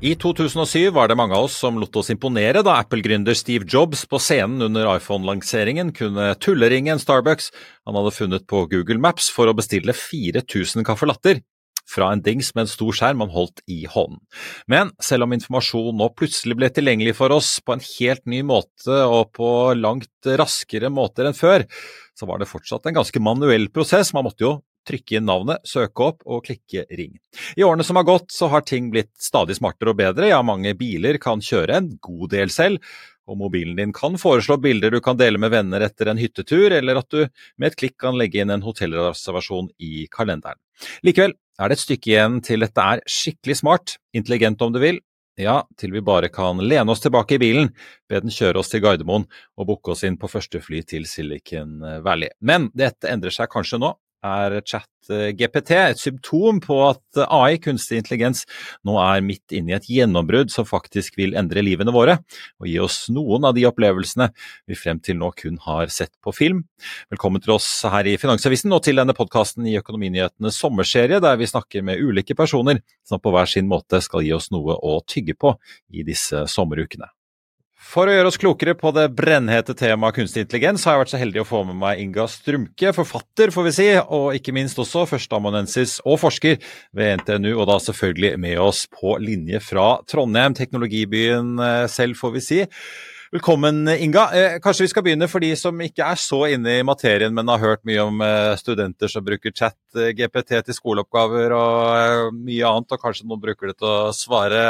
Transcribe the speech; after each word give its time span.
I 0.00 0.14
2007 0.16 0.94
var 0.96 1.10
det 1.10 1.16
mange 1.20 1.36
av 1.36 1.44
oss 1.44 1.58
som 1.60 1.76
lot 1.76 1.96
oss 2.00 2.08
imponere 2.08 2.62
da 2.64 2.78
Apple-gründer 2.80 3.36
Steve 3.36 3.66
Jobs 3.68 4.06
på 4.08 4.16
scenen 4.16 4.64
under 4.64 4.86
iPhone-lanseringen 4.94 5.90
kunne 5.92 6.30
tulleringe 6.40 6.94
en 6.94 7.02
Starbucks 7.02 7.50
han 7.84 7.98
hadde 7.98 8.14
funnet 8.16 8.46
på 8.48 8.62
Google 8.70 8.96
Maps 8.96 9.28
for 9.28 9.50
å 9.50 9.56
bestille 9.58 9.92
4000 9.92 10.86
kaffelatter 10.88 11.42
fra 11.90 12.08
en 12.14 12.22
dings 12.24 12.48
med 12.54 12.64
en 12.64 12.72
stor 12.72 12.96
skjerm 12.96 13.20
han 13.26 13.34
holdt 13.34 13.60
i 13.68 13.82
hånden. 13.92 14.22
Men 14.72 14.94
selv 15.04 15.26
om 15.26 15.36
informasjon 15.36 15.92
nå 16.00 16.08
plutselig 16.16 16.56
ble 16.56 16.72
tilgjengelig 16.72 17.18
for 17.20 17.36
oss 17.36 17.58
på 17.60 17.76
en 17.76 17.84
helt 17.84 18.24
ny 18.24 18.40
måte 18.46 19.02
og 19.04 19.34
på 19.36 19.50
langt 19.76 20.32
raskere 20.40 20.88
måter 20.88 21.28
enn 21.28 21.36
før, 21.36 21.68
så 22.16 22.28
var 22.30 22.40
det 22.40 22.48
fortsatt 22.48 22.88
en 22.88 23.02
ganske 23.02 23.20
manuell 23.20 23.68
prosess. 23.68 24.14
Man 24.16 24.30
måtte 24.30 24.48
jo 24.48 24.56
trykke 24.88 25.18
inn 25.18 25.28
navnet, 25.28 25.62
søke 25.68 26.06
opp 26.06 26.26
og 26.26 26.44
klikke 26.46 26.86
ring. 26.96 27.16
I 27.56 27.64
årene 27.66 27.84
som 27.86 27.98
har 28.00 28.08
gått 28.08 28.30
så 28.34 28.50
har 28.52 28.64
ting 28.66 28.90
blitt 28.92 29.12
stadig 29.20 29.58
smartere 29.58 29.92
og 29.92 30.00
bedre, 30.00 30.30
ja 30.32 30.40
mange 30.46 30.74
biler 30.78 31.20
kan 31.22 31.42
kjøre 31.44 31.76
en 31.78 31.90
god 32.02 32.30
del 32.34 32.52
selv, 32.54 32.80
og 33.30 33.38
mobilen 33.38 33.76
din 33.78 33.92
kan 33.94 34.16
foreslå 34.18 34.56
bilder 34.62 34.90
du 34.90 34.98
kan 35.04 35.18
dele 35.18 35.38
med 35.38 35.52
venner 35.54 35.84
etter 35.86 36.10
en 36.10 36.18
hyttetur, 36.18 36.72
eller 36.74 36.98
at 36.98 37.10
du 37.12 37.20
med 37.60 37.70
et 37.70 37.78
klikk 37.78 37.98
kan 38.02 38.18
legge 38.18 38.42
inn 38.42 38.50
en 38.50 38.64
hotellreservasjon 38.64 39.70
i 39.78 40.08
kalenderen. 40.10 40.58
Likevel 41.06 41.36
er 41.60 41.70
det 41.70 41.78
et 41.78 41.84
stykke 41.84 42.10
igjen 42.10 42.40
til 42.42 42.64
dette 42.64 42.88
er 42.94 43.04
skikkelig 43.06 43.60
smart, 43.60 43.96
intelligent 44.16 44.62
om 44.64 44.74
du 44.74 44.80
vil, 44.82 44.98
ja, 45.40 45.60
til 45.78 45.94
vi 45.94 46.02
bare 46.04 46.28
kan 46.32 46.58
lene 46.60 46.92
oss 46.92 47.02
tilbake 47.04 47.36
i 47.36 47.40
bilen, 47.40 47.70
be 48.10 48.20
den 48.20 48.34
kjøre 48.34 48.60
oss 48.60 48.72
til 48.72 48.82
Gardermoen 48.84 49.26
og 49.56 49.68
booke 49.68 49.94
oss 49.94 50.04
inn 50.04 50.18
på 50.20 50.28
første 50.28 50.60
fly 50.64 50.82
til 50.84 51.06
Silicon 51.08 51.78
Valley. 52.04 52.32
Men 52.40 52.68
dette 52.76 53.08
endrer 53.08 53.34
seg 53.34 53.50
kanskje 53.52 53.80
nå, 53.80 53.94
er 54.26 54.56
ChatGPT 54.60 55.72
et 55.76 56.00
symptom 56.00 56.60
på 56.62 56.76
at 56.88 57.20
AI, 57.24 57.58
kunstig 57.62 58.00
intelligens, 58.00 58.44
nå 58.86 58.96
er 59.02 59.22
midt 59.24 59.54
inne 59.56 59.72
i 59.72 59.76
et 59.78 59.88
gjennombrudd 59.90 60.52
som 60.52 60.68
faktisk 60.68 61.16
vil 61.20 61.36
endre 61.38 61.64
livene 61.64 61.94
våre, 61.94 62.18
og 62.60 62.68
gi 62.68 62.78
oss 62.82 63.02
noen 63.12 63.48
av 63.48 63.56
de 63.56 63.66
opplevelsene 63.68 64.30
vi 64.68 64.78
frem 64.78 65.00
til 65.04 65.18
nå 65.20 65.32
kun 65.38 65.60
har 65.64 65.92
sett 65.92 66.12
på 66.24 66.34
film. 66.36 66.64
Velkommen 67.12 67.42
til 67.44 67.56
oss 67.56 67.68
her 67.88 68.08
i 68.08 68.16
Finansavisen 68.20 68.72
og 68.76 68.84
til 68.86 69.00
denne 69.00 69.16
podkasten 69.16 69.68
i 69.68 69.78
Økonominyhetenes 69.80 70.60
sommerserie, 70.60 71.22
der 71.22 71.40
vi 71.40 71.48
snakker 71.50 71.86
med 71.86 72.02
ulike 72.02 72.36
personer 72.38 72.82
som 73.06 73.22
på 73.22 73.32
hver 73.34 73.48
sin 73.50 73.70
måte 73.70 74.02
skal 74.04 74.26
gi 74.26 74.34
oss 74.36 74.50
noe 74.54 74.76
å 74.76 75.00
tygge 75.08 75.38
på 75.38 75.56
i 75.96 76.04
disse 76.06 76.44
sommerukene. 76.50 77.08
For 77.90 78.06
å 78.06 78.12
gjøre 78.14 78.30
oss 78.30 78.38
klokere 78.38 78.76
på 78.78 78.92
det 78.94 79.08
brennhete 79.18 79.74
temaet 79.74 80.14
kunstig 80.14 80.44
intelligens, 80.44 80.84
har 80.86 80.94
jeg 80.94 81.00
vært 81.00 81.10
så 81.10 81.18
heldig 81.18 81.40
å 81.42 81.46
få 81.48 81.64
med 81.66 81.78
meg 81.80 81.98
Inga 81.98 82.28
Strumke, 82.30 82.92
forfatter 82.94 83.50
får 83.50 83.66
vi 83.66 83.72
si, 83.74 83.86
og 83.98 84.36
ikke 84.38 84.54
minst 84.54 84.78
også 84.78 85.08
førsteamanuensis 85.10 85.96
og 86.04 86.20
forsker 86.22 86.60
ved 86.94 87.24
NTNU, 87.24 87.50
og 87.56 87.66
da 87.66 87.80
selvfølgelig 87.82 88.36
med 88.44 88.60
oss 88.62 88.84
på 88.94 89.16
linje 89.18 89.58
fra 89.66 89.88
Trondheim, 90.06 90.54
teknologibyen 90.54 91.56
eh, 91.66 91.88
selv, 91.90 92.14
får 92.20 92.36
vi 92.36 92.44
si. 92.46 92.60
Velkommen, 93.30 93.86
Inga. 93.86 94.22
Eh, 94.34 94.52
kanskje 94.58 94.82
vi 94.82 94.90
skal 94.90 95.04
begynne 95.06 95.28
for 95.30 95.38
de 95.38 95.52
som 95.54 95.76
ikke 95.84 96.02
er 96.02 96.18
så 96.18 96.40
inne 96.50 96.72
i 96.80 96.82
materien, 96.82 97.30
men 97.30 97.46
har 97.46 97.60
hørt 97.62 97.84
mye 97.86 98.02
om 98.02 98.16
eh, 98.26 98.56
studenter 98.58 99.06
som 99.06 99.22
bruker 99.22 99.52
chat, 99.54 99.76
eh, 99.94 100.08
GPT 100.18 100.56
til 100.66 100.74
skoleoppgaver 100.74 101.54
og 101.54 102.34
mye 102.34 102.66
annet, 102.66 102.90
og 102.90 102.98
kanskje 102.98 103.28
noen 103.30 103.38
bruker 103.44 103.70
det 103.70 103.76
til 103.76 103.86
å 103.86 104.10
svare 104.18 104.62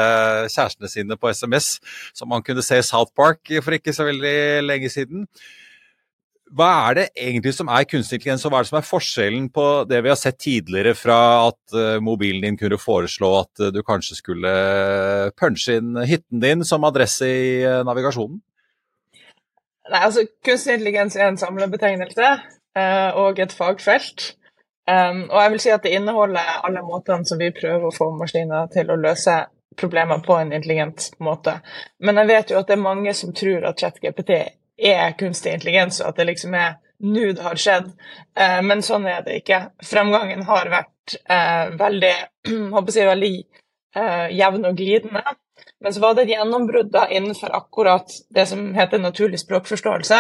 kjærestene 0.53 0.91
sine 0.93 1.17
på 1.17 1.33
SMS, 1.33 1.79
som 2.13 2.29
man 2.29 2.45
kunne 2.45 2.61
se 2.67 2.83
i 2.83 2.85
South 2.85 3.15
Park 3.17 3.49
for 3.65 3.79
ikke 3.79 3.97
så 3.97 4.05
veldig 4.11 4.35
lenge 4.67 4.93
siden. 4.93 5.25
Hva 6.53 6.69
er 6.91 6.99
det 7.01 7.07
egentlig 7.17 7.55
som 7.57 7.73
er 7.73 7.89
kunstig 7.89 8.21
intelligens, 8.21 8.45
og 8.45 8.53
hva 8.53 8.61
er 8.61 8.69
det 8.69 8.73
som 8.75 8.81
er 8.83 8.89
forskjellen 8.91 9.49
på 9.57 9.67
det 9.89 10.03
vi 10.05 10.13
har 10.13 10.21
sett 10.21 10.37
tidligere 10.37 10.93
fra 10.99 11.19
at 11.47 11.79
mobilen 12.05 12.45
din 12.45 12.61
kunne 12.61 12.77
foreslå 12.77 13.33
at 13.39 13.73
du 13.73 13.81
kanskje 13.87 14.21
skulle 14.21 14.55
punche 15.41 15.81
inn 15.81 15.97
hytten 16.05 16.45
din 16.45 16.69
som 16.69 16.85
adresse 16.85 17.25
i 17.25 17.51
navigasjonen? 17.89 18.43
Nei, 19.91 20.05
altså 20.07 20.27
Kunstig 20.47 20.77
intelligens 20.77 21.17
er 21.17 21.29
en 21.29 21.39
samlebetegnelse 21.41 22.29
uh, 22.79 23.11
og 23.19 23.41
et 23.43 23.55
fagfelt. 23.55 24.35
Um, 24.91 25.25
og 25.31 25.39
jeg 25.43 25.51
vil 25.53 25.63
si 25.63 25.73
at 25.75 25.83
det 25.87 25.95
inneholder 25.95 26.61
alle 26.67 26.83
måtene 26.87 27.27
som 27.27 27.39
vi 27.39 27.51
prøver 27.55 27.89
å 27.89 27.95
få 27.95 28.11
maskiner 28.19 28.71
til 28.75 28.91
å 28.91 28.99
løse 28.99 29.37
problemer 29.79 30.23
på 30.25 30.37
en 30.39 30.53
intelligent 30.53 31.11
måte. 31.23 31.59
Men 32.03 32.19
jeg 32.23 32.31
vet 32.31 32.53
jo 32.53 32.61
at 32.61 32.71
det 32.71 32.77
er 32.77 32.87
mange 32.87 33.15
som 33.15 33.35
tror 33.35 33.67
at 33.69 33.83
ChatGPT 33.83 34.33
er 34.91 35.13
kunstig 35.19 35.55
intelligens, 35.55 36.01
og 36.01 36.11
at 36.11 36.23
det 36.23 36.31
liksom 36.31 36.57
er 36.59 36.79
nå 37.01 37.31
det 37.35 37.45
har 37.45 37.61
skjedd. 37.61 37.93
Uh, 38.39 38.61
men 38.67 38.83
sånn 38.87 39.09
er 39.11 39.23
det 39.27 39.41
ikke. 39.43 39.61
Fremgangen 39.87 40.47
har 40.49 40.71
vært 40.71 41.19
uh, 41.27 41.75
veldig, 41.81 42.15
håper 42.77 43.01
jeg, 43.01 43.11
veldig 43.11 43.35
jevn 44.31 44.69
og 44.69 44.77
glidende. 44.79 45.33
Men 45.81 45.95
så 45.95 46.03
var 46.03 46.15
det 46.15 46.27
et 46.27 46.35
gjennombrudd 46.35 46.97
innenfor 47.11 47.55
akkurat 47.57 48.13
det 48.35 48.47
som 48.51 48.75
heter 48.77 49.01
naturlig 49.01 49.41
språkforståelse 49.41 50.19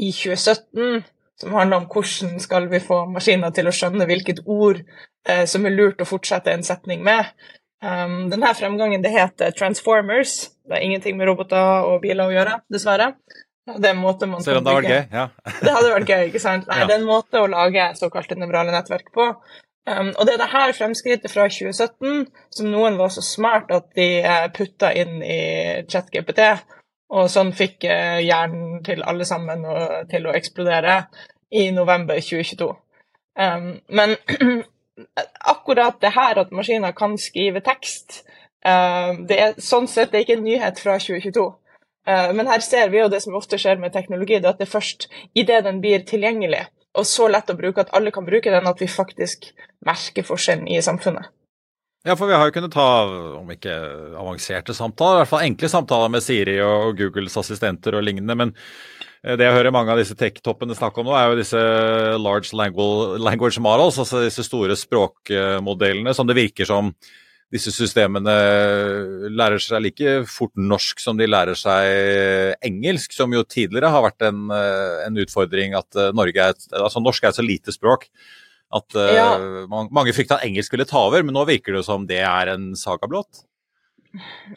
i 0.00 0.12
2017, 0.12 1.02
som 1.40 1.54
handler 1.54 1.82
om 1.82 1.88
hvordan 1.92 2.40
skal 2.40 2.68
vi 2.72 2.80
få 2.80 3.02
maskiner 3.12 3.52
til 3.54 3.68
å 3.68 3.74
skjønne 3.74 4.08
hvilket 4.08 4.40
ord 4.46 4.80
eh, 5.28 5.44
som 5.50 5.66
er 5.68 5.76
lurt 5.76 6.00
å 6.02 6.08
fortsette 6.08 6.54
en 6.54 6.64
setning 6.66 7.04
med. 7.04 7.28
Um, 7.84 8.26
denne 8.32 8.50
fremgangen 8.58 9.04
det 9.04 9.12
heter 9.14 9.52
Transformers. 9.54 10.48
Det 10.66 10.78
har 10.78 10.86
ingenting 10.86 11.18
med 11.18 11.28
roboter 11.30 11.84
og 11.86 12.00
biler 12.02 12.26
å 12.26 12.34
gjøre, 12.34 12.56
dessverre. 12.72 13.12
Det 13.68 13.84
er 13.84 13.92
en 13.92 14.00
måte 14.00 14.26
man 14.26 14.42
Selv 14.42 14.64
om 14.64 14.82
det? 14.82 15.02
Ja. 15.12 15.28
det 15.60 15.72
hadde 15.74 15.92
vært 15.92 16.10
gøy, 16.10 16.26
ikke 16.30 16.42
sant? 16.42 16.66
Nei, 16.70 16.78
ja. 16.80 16.88
det 16.88 16.96
er 16.96 17.02
en 17.02 17.10
måte 17.10 17.42
å 17.42 17.50
lage 17.52 17.90
såkalte 18.00 18.38
nevrale 18.40 18.72
nettverk 18.72 19.12
på 19.14 19.28
Um, 19.88 20.10
og 20.18 20.26
det 20.26 20.34
er 20.34 20.40
det 20.42 20.50
her 20.52 20.72
fremskrittet 20.76 21.32
fra 21.32 21.46
2017 21.48 22.26
som 22.52 22.66
noen 22.68 22.98
var 22.98 23.12
så 23.14 23.22
smart 23.24 23.70
at 23.72 23.86
de 23.96 24.08
uh, 24.20 24.48
putta 24.52 24.90
inn 24.92 25.22
i 25.24 25.38
ChatGPT, 25.88 26.42
og 27.14 27.30
sånn 27.32 27.54
fikk 27.56 27.86
uh, 27.88 28.18
hjernen 28.20 28.82
til 28.84 29.00
alle 29.06 29.24
sammen 29.28 29.64
og, 29.64 30.10
til 30.10 30.28
å 30.28 30.34
eksplodere 30.36 30.98
i 31.56 31.70
november 31.72 32.20
2022. 32.20 32.68
Um, 33.38 33.70
men 33.88 34.16
akkurat 35.54 36.00
det 36.02 36.12
her 36.18 36.42
at 36.42 36.52
maskiner 36.52 36.92
kan 36.96 37.16
skrive 37.16 37.62
tekst, 37.64 38.24
uh, 38.66 39.14
det 39.30 39.40
er 39.40 39.56
sånn 39.62 39.88
sett 39.88 40.12
det 40.12 40.20
er 40.20 40.26
ikke 40.26 40.40
en 40.42 40.48
nyhet 40.50 40.82
fra 40.84 40.98
2022. 41.00 41.46
Uh, 42.08 42.30
men 42.36 42.50
her 42.50 42.60
ser 42.64 42.92
vi 42.92 43.00
jo 43.00 43.08
det 43.12 43.22
som 43.24 43.38
ofte 43.40 43.56
skjer 43.60 43.80
med 43.80 43.94
teknologi, 43.96 44.36
det 44.36 44.52
at 44.52 44.60
det 44.60 44.68
først 44.68 45.08
idet 45.38 45.62
den 45.64 45.80
blir 45.80 46.04
tilgjengelig, 46.08 46.66
og 46.98 47.06
så 47.08 47.30
lett 47.30 47.50
å 47.50 47.56
bruke 47.58 47.84
at 47.84 47.92
alle 47.96 48.12
kan 48.14 48.26
bruke 48.26 48.52
den, 48.52 48.68
at 48.68 48.82
vi 48.82 48.90
faktisk 48.90 49.50
merker 49.86 50.26
forskjellen 50.26 50.68
i 50.68 50.80
samfunnet. 50.84 51.30
Ja, 52.06 52.14
for 52.14 52.30
vi 52.30 52.36
har 52.38 52.46
jo 52.46 52.54
kunnet 52.54 52.72
ta, 52.72 52.88
om 53.40 53.48
ikke 53.52 53.74
avanserte 54.16 54.74
samtaler, 54.76 55.18
i 55.18 55.22
hvert 55.24 55.32
fall 55.32 55.46
enkle 55.48 55.70
samtaler 55.70 56.12
med 56.14 56.24
Siri 56.24 56.54
og 56.62 56.94
Googles 56.98 57.36
assistenter 57.40 57.98
og 57.98 58.06
lignende. 58.06 58.36
Men 58.38 58.54
Eh, 59.24 59.36
det 59.38 59.46
jeg 59.46 59.56
hører 59.56 59.74
mange 59.74 59.92
av 59.92 60.00
disse 60.00 60.16
tech-toppene 60.18 60.76
snakke 60.78 61.02
om 61.02 61.08
nå, 61.08 61.14
er 61.18 61.30
jo 61.30 61.38
disse 61.40 61.62
large 62.22 62.54
language 62.54 63.62
models, 63.64 63.98
altså 63.98 64.22
disse 64.24 64.44
store 64.46 64.78
språkmodellene 64.78 66.14
som 66.14 66.28
det 66.28 66.38
virker 66.38 66.68
som 66.68 66.92
disse 67.54 67.72
systemene 67.72 68.34
lærer 69.32 69.62
seg 69.62 69.80
like 69.84 70.16
fort 70.28 70.52
norsk 70.60 71.00
som 71.00 71.16
de 71.16 71.28
lærer 71.28 71.56
seg 71.56 72.58
engelsk, 72.68 73.14
som 73.16 73.32
jo 73.32 73.44
tidligere 73.48 73.92
har 73.94 74.04
vært 74.04 74.26
en, 74.28 74.42
eh, 74.52 75.06
en 75.06 75.16
utfordring 75.24 75.76
at 75.78 75.96
eh, 75.96 76.12
Norge 76.16 76.50
er, 76.50 76.60
altså 76.76 77.00
norsk 77.00 77.24
er 77.24 77.32
et 77.32 77.40
så 77.40 77.46
lite 77.46 77.72
språk 77.74 78.10
at 78.68 78.92
ja. 78.92 79.30
mange 79.64 80.12
frykta 80.12 80.36
at 80.36 80.44
engelsk 80.44 80.74
ville 80.74 80.84
ta 80.84 81.00
over, 81.06 81.22
men 81.24 81.32
nå 81.32 81.46
virker 81.48 81.72
det 81.72 81.86
som 81.86 82.02
det 82.04 82.18
er 82.20 82.50
en 82.52 82.74
saga 82.76 83.08
blått. 83.08 83.46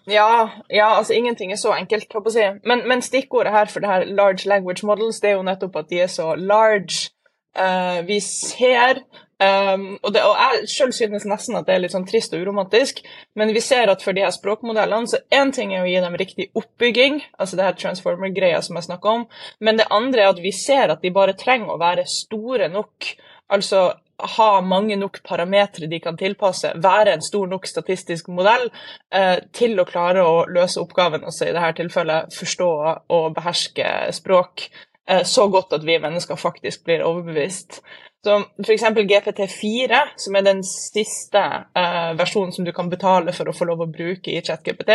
Ja, 0.03 0.49
ja, 0.67 0.97
altså 0.97 1.13
ingenting 1.13 1.51
er 1.51 1.59
så 1.59 1.71
enkelt, 1.75 2.11
håper 2.13 2.35
jeg. 2.35 2.59
Men, 2.67 2.83
men 2.88 3.03
stikkordet 3.05 3.53
her 3.53 3.71
for 3.71 3.83
det 3.83 3.91
her 3.91 4.05
large 4.11 4.47
language 4.49 4.85
models, 4.88 5.19
det 5.23 5.31
er 5.31 5.38
jo 5.38 5.47
nettopp 5.47 5.79
at 5.79 5.89
de 5.91 6.01
er 6.03 6.11
så 6.11 6.33
large. 6.35 7.11
Uh, 7.55 7.99
vi 8.07 8.19
ser 8.23 9.01
um, 9.41 9.88
og, 10.01 10.13
det, 10.13 10.21
og, 10.23 10.35
jeg 10.38 10.69
selv 10.71 10.95
synes 10.95 11.25
nesten 11.27 11.57
at 11.59 11.67
det 11.67 11.75
er 11.75 11.83
litt 11.83 11.95
sånn 11.95 12.07
trist 12.09 12.35
og 12.38 12.45
uromantisk, 12.45 13.01
men 13.39 13.53
vi 13.55 13.63
ser 13.63 13.91
at 13.91 14.05
for 14.05 14.17
de 14.17 14.23
her 14.25 14.33
språkmodellene 14.35 15.09
så 15.11 15.21
én 15.33 15.53
ting 15.55 15.73
er 15.75 15.83
å 15.85 15.89
gi 15.89 15.97
dem 16.03 16.19
riktig 16.21 16.49
oppbygging, 16.57 17.19
altså 17.38 17.59
det 17.59 17.67
her 17.67 17.79
transformer-greia 17.81 18.61
som 18.65 18.79
jeg 18.79 18.89
snakker 18.89 19.17
om, 19.21 19.27
men 19.59 19.81
det 19.81 19.89
andre 19.91 20.25
er 20.25 20.35
at 20.35 20.43
vi 20.43 20.53
ser 20.55 20.93
at 20.93 21.03
de 21.03 21.13
bare 21.15 21.38
trenger 21.39 21.73
å 21.73 21.81
være 21.81 22.07
store 22.09 22.71
nok. 22.71 23.13
Altså 23.51 23.89
ha 24.38 24.61
mange 24.61 24.95
nok 24.95 25.21
parametere 25.23 25.89
de 25.89 25.99
kan 25.99 26.17
tilpasse, 26.17 26.73
være 26.83 27.15
en 27.15 27.25
stor 27.25 27.49
nok 27.49 27.65
statistisk 27.67 28.29
modell 28.33 28.67
eh, 29.13 29.39
til 29.55 29.79
å 29.79 29.88
klare 29.88 30.23
å 30.25 30.45
løse 30.51 30.81
oppgaven, 30.81 31.25
altså 31.25 31.47
i 31.47 31.55
dette 31.55 31.73
tilfellet 31.81 32.35
forstå 32.35 32.69
og 33.17 33.35
beherske 33.38 33.89
språk 34.15 34.67
eh, 35.09 35.23
så 35.27 35.47
godt 35.51 35.73
at 35.77 35.85
vi 35.88 35.99
mennesker 36.01 36.39
faktisk 36.39 36.85
blir 36.88 37.05
overbevist. 37.07 37.81
Så 38.25 38.35
F.eks. 38.63 38.83
GPT4, 38.83 40.00
som 40.15 40.35
er 40.38 40.44
den 40.45 40.59
siste 40.68 41.41
uh, 41.41 42.12
versjonen 42.19 42.53
som 42.53 42.65
du 42.68 42.69
kan 42.75 42.89
betale 42.91 43.33
for 43.33 43.50
å 43.50 43.56
få 43.57 43.65
lov 43.65 43.81
å 43.81 43.89
bruke 43.89 44.29
i 44.29 44.44
ChatGPT, 44.45 44.94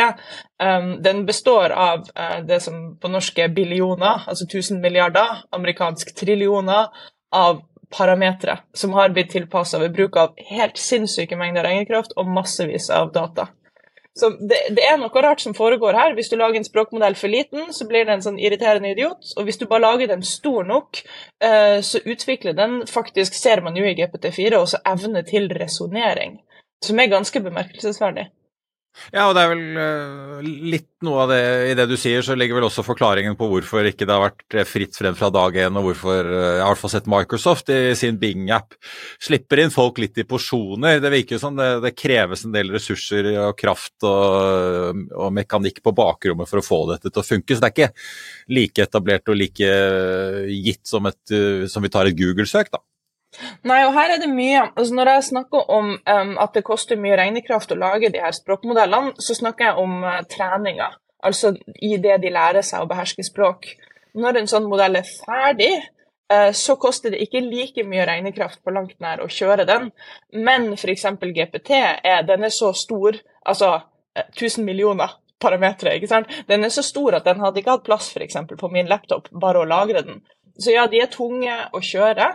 um, 0.63 0.93
den 1.03 1.25
består 1.27 1.75
av 1.75 2.07
uh, 2.07 2.39
det 2.47 2.61
som 2.63 2.95
på 3.03 3.11
norsk 3.11 3.41
er 3.43 3.51
billioner, 3.57 4.23
altså 4.31 4.47
1000 4.47 4.79
milliarder, 4.83 5.43
amerikansk 5.59 6.15
trillioner, 6.15 6.93
av 7.35 7.65
parametere 7.91 8.61
som 8.75 8.95
har 8.95 9.11
blitt 9.15 9.33
tilpassa 9.35 9.79
ved 9.83 9.95
bruk 9.99 10.17
av 10.17 10.39
helt 10.49 10.79
sinnssyke 10.79 11.37
mengder 11.39 11.67
regnekraft 11.67 12.15
og 12.17 12.31
massevis 12.31 12.87
av 12.95 13.11
data. 13.15 13.51
Så 14.17 14.31
det, 14.31 14.59
det, 14.73 14.81
er 14.81 14.97
noe 14.97 15.23
rart 15.23 15.43
som 15.45 15.55
foregår 15.55 15.97
her. 15.97 16.15
Hvis 16.17 16.31
du 16.33 16.39
lager 16.41 16.57
en 16.57 16.65
språkmodell 16.65 17.19
for 17.21 17.29
liten, 17.29 17.69
så 17.77 17.85
blir 17.89 18.07
det 18.09 18.15
en 18.15 18.25
sånn 18.25 18.39
irriterende 18.41 18.95
idiot. 18.95 19.35
Og 19.37 19.45
hvis 19.45 19.61
du 19.61 19.67
bare 19.69 19.85
lager 19.85 20.09
den 20.09 20.25
stor 20.25 20.65
nok, 20.65 21.03
eh, 21.45 21.83
så 21.85 22.01
utvikler 22.01 22.57
den 22.57 22.79
faktisk, 22.89 23.37
ser 23.37 23.61
man 23.67 23.77
jo 23.77 23.85
i 23.85 23.93
GPT4, 23.99 24.57
også 24.57 24.81
evne 24.89 25.21
til 25.29 25.51
resonnering. 25.53 26.39
Som 26.85 27.01
er 27.01 27.13
ganske 27.13 27.45
bemerkelsesverdig. 27.45 28.31
Ja, 29.13 29.27
og 29.29 29.35
det 29.37 29.43
er 29.45 29.51
vel 29.53 29.79
uh, 29.79 30.47
litt 30.73 30.89
noe 31.07 31.25
av 31.27 31.31
det 31.31 31.41
i 31.71 31.75
det 31.79 31.85
du 31.91 31.95
sier, 32.01 32.25
så 32.25 32.35
ligger 32.39 32.59
vel 32.59 32.67
også 32.69 32.85
forklaringen 32.87 33.37
på 33.39 33.49
hvorfor 33.51 33.87
ikke 33.87 34.07
det 34.09 34.15
har 34.15 34.25
vært 34.25 34.57
eh, 34.57 34.67
fritt 34.67 34.97
frem 34.97 35.15
fra 35.19 35.29
dag 35.35 35.59
én, 35.67 35.77
og 35.79 35.91
hvorfor 35.91 36.17
jeg 36.25 36.63
har 36.63 36.65
i 36.65 36.71
hvert 36.73 36.81
fall 36.81 36.93
sett 36.95 37.11
Microsoft 37.13 37.71
i 37.75 37.79
sin 37.99 38.19
Bing-app 38.21 38.75
slipper 39.23 39.63
inn 39.63 39.75
folk 39.75 40.01
litt 40.03 40.19
i 40.19 40.27
porsjoner. 40.29 41.03
Det 41.05 41.13
virker 41.13 41.37
jo 41.37 41.43
som 41.45 41.61
det, 41.61 41.69
det 41.85 41.95
kreves 41.99 42.47
en 42.49 42.57
del 42.57 42.73
ressurser 42.75 43.31
og 43.35 43.55
kraft 43.61 44.09
og, 44.09 45.05
og, 45.13 45.31
mekanikk 45.37 45.83
på 45.85 45.95
bakrommet 45.97 46.51
for 46.51 46.63
å 46.63 46.67
få 46.67 46.83
dette 46.95 47.13
til 47.13 47.23
å 47.23 47.29
funke. 47.29 47.55
Så 47.55 47.63
det 47.63 47.71
er 47.71 47.77
ikke 47.77 48.57
like 48.57 48.89
etablert 48.89 49.33
og 49.33 49.39
like 49.39 49.73
gitt 50.67 50.85
som, 50.89 51.07
et, 51.13 51.39
som 51.71 51.85
vi 51.85 51.93
tar 51.93 52.09
et 52.09 52.19
Google-søk, 52.19 52.73
da. 52.73 52.83
Nei, 53.69 53.81
og 53.85 53.93
her 53.97 54.15
er 54.15 54.21
det 54.23 54.31
mye. 54.33 54.63
Altså, 54.69 54.95
når 54.97 55.11
jeg 55.13 55.25
snakker 55.31 55.73
om 55.73 55.91
um, 55.97 56.31
at 56.43 56.55
det 56.57 56.65
koster 56.67 57.01
mye 57.01 57.19
regnekraft 57.19 57.75
å 57.75 57.81
lage 57.81 58.11
de 58.13 58.23
her 58.23 58.35
språkmodellene, 58.37 59.17
så 59.21 59.37
snakker 59.37 59.71
jeg 59.71 59.83
om 59.83 59.99
uh, 60.07 60.23
treninga. 60.31 60.93
Altså 61.27 61.53
i 61.83 61.97
det 62.03 62.21
de 62.23 62.33
lærer 62.33 62.65
seg 62.65 62.85
å 62.85 62.89
beherske 62.89 63.25
språk. 63.27 63.69
Når 64.17 64.41
en 64.41 64.51
sånn 64.51 64.69
modell 64.71 65.01
er 65.01 65.09
ferdig, 65.09 65.75
uh, 66.33 66.53
så 66.57 66.79
koster 66.81 67.13
det 67.13 67.25
ikke 67.27 67.45
like 67.45 67.85
mye 67.89 68.07
regnekraft 68.09 68.63
på 68.65 68.75
langt 68.77 68.97
nær 69.05 69.25
å 69.25 69.31
kjøre 69.33 69.69
den. 69.69 69.91
Men 70.33 70.73
f.eks. 70.79 71.07
GPT 71.21 71.77
er, 71.77 72.25
den 72.29 72.49
er 72.49 72.55
så 72.55 72.73
stor, 72.77 73.19
altså 73.45 73.77
uh, 73.77 73.87
eh, 74.17 74.31
1000 74.33 74.65
millioner 74.65 75.19
parametere. 75.43 75.97
ikke 75.97 76.09
sant? 76.09 76.33
Den 76.49 76.65
er 76.65 76.73
så 76.73 76.85
stor 76.85 77.19
at 77.19 77.27
den 77.29 77.43
hadde 77.45 77.61
ikke 77.61 77.77
hatt 77.77 77.85
plass 77.87 78.09
for 78.13 78.25
eksempel, 78.25 78.57
på 78.57 78.71
min 78.73 78.89
laptop, 78.89 79.29
bare 79.33 79.61
å 79.61 79.69
lagre 79.69 80.03
den. 80.07 80.23
Så 80.59 80.73
ja, 80.73 80.87
de 80.91 81.01
er 81.03 81.11
tunge 81.13 81.57
å 81.73 81.83
kjøre. 81.85 82.31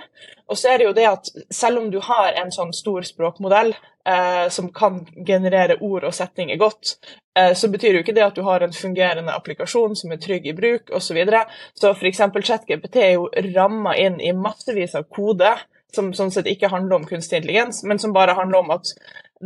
Og 0.52 0.60
så 0.60 0.74
er 0.74 0.82
det 0.82 0.90
jo 0.90 0.98
det 0.98 1.08
at 1.10 1.32
selv 1.54 1.82
om 1.82 1.90
du 1.92 2.00
har 2.04 2.36
en 2.42 2.52
sånn 2.54 2.74
stor 2.76 3.06
språkmodell 3.08 3.72
eh, 3.74 4.48
som 4.54 4.70
kan 4.76 5.00
generere 5.28 5.80
ord 5.80 6.06
og 6.10 6.14
setninger 6.14 6.60
godt, 6.60 6.98
eh, 7.40 7.54
så 7.58 7.70
betyr 7.72 7.98
jo 7.98 8.04
ikke 8.04 8.16
det 8.18 8.26
at 8.26 8.38
du 8.38 8.44
har 8.46 8.66
en 8.66 8.76
fungerende 8.76 9.34
applikasjon 9.34 9.96
som 9.98 10.12
er 10.12 10.22
trygg 10.22 10.50
i 10.52 10.56
bruk 10.58 10.92
osv. 10.92 11.08
Så, 11.12 11.18
videre. 11.18 11.46
så 11.74 11.94
f.eks. 11.96 12.22
ChatGPT 12.42 13.00
er 13.02 13.14
jo 13.16 13.30
ramma 13.56 13.96
inn 13.98 14.20
i 14.22 14.36
massevis 14.36 14.98
av 15.00 15.08
kode 15.10 15.56
som 15.96 16.14
sånn 16.16 16.32
sett 16.32 16.48
ikke 16.48 16.72
handler 16.72 17.02
om 17.02 17.08
kunstig 17.08 17.42
intelligens, 17.42 17.82
men 17.84 18.00
som 18.00 18.14
bare 18.16 18.38
handler 18.38 18.64
om 18.64 18.76
at 18.78 18.94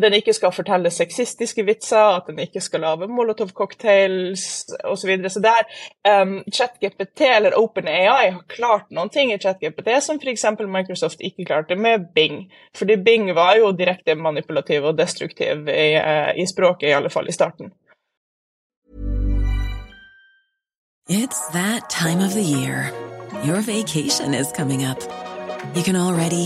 den 0.01 0.13
ikke 0.13 0.33
skal 0.33 0.51
fortelle 0.51 0.92
sexistiske 0.92 1.63
vitser, 1.65 2.18
at 2.18 2.27
den 2.27 2.39
ikke 2.39 2.62
skal 2.62 2.83
lage 2.86 3.07
molotov-cocktails 3.07 4.65
osv. 4.83 4.95
Så, 4.95 5.07
videre. 5.07 5.30
så 5.30 6.21
um, 6.21 6.44
ChatGPT 6.53 7.21
eller 7.36 7.57
OpenAI 7.59 8.30
har 8.31 8.44
klart 8.47 8.92
noen 8.92 9.09
ting 9.09 9.33
i 9.33 9.39
ChatGPT 9.39 10.01
som 10.01 10.19
f.eks. 10.19 10.45
Microsoft 10.68 11.21
ikke 11.21 11.45
klarte 11.45 11.75
med 11.75 12.12
Bing. 12.15 12.51
Fordi 12.75 12.95
Bing 12.95 13.36
var 13.36 13.56
jo 13.59 13.71
direkte 13.71 14.15
manipulativ 14.15 14.83
og 14.83 14.97
destruktiv 14.97 15.68
i, 15.68 15.95
uh, 15.95 16.31
i 16.36 16.48
språket, 16.48 16.89
i 16.89 16.95
alle 16.98 17.09
fall 17.09 17.30
i 17.30 17.36
starten. 17.36 17.71
It's 21.07 21.39
that 21.53 21.89
time 21.89 22.19
of 22.25 22.33
the 22.33 22.41
year. 22.41 22.91
Your 23.44 23.62
vacation 23.62 24.33
is 24.33 24.51
coming 24.51 24.83
up. 24.83 24.98
You 25.75 25.83
can 25.83 25.95
already. 25.95 26.45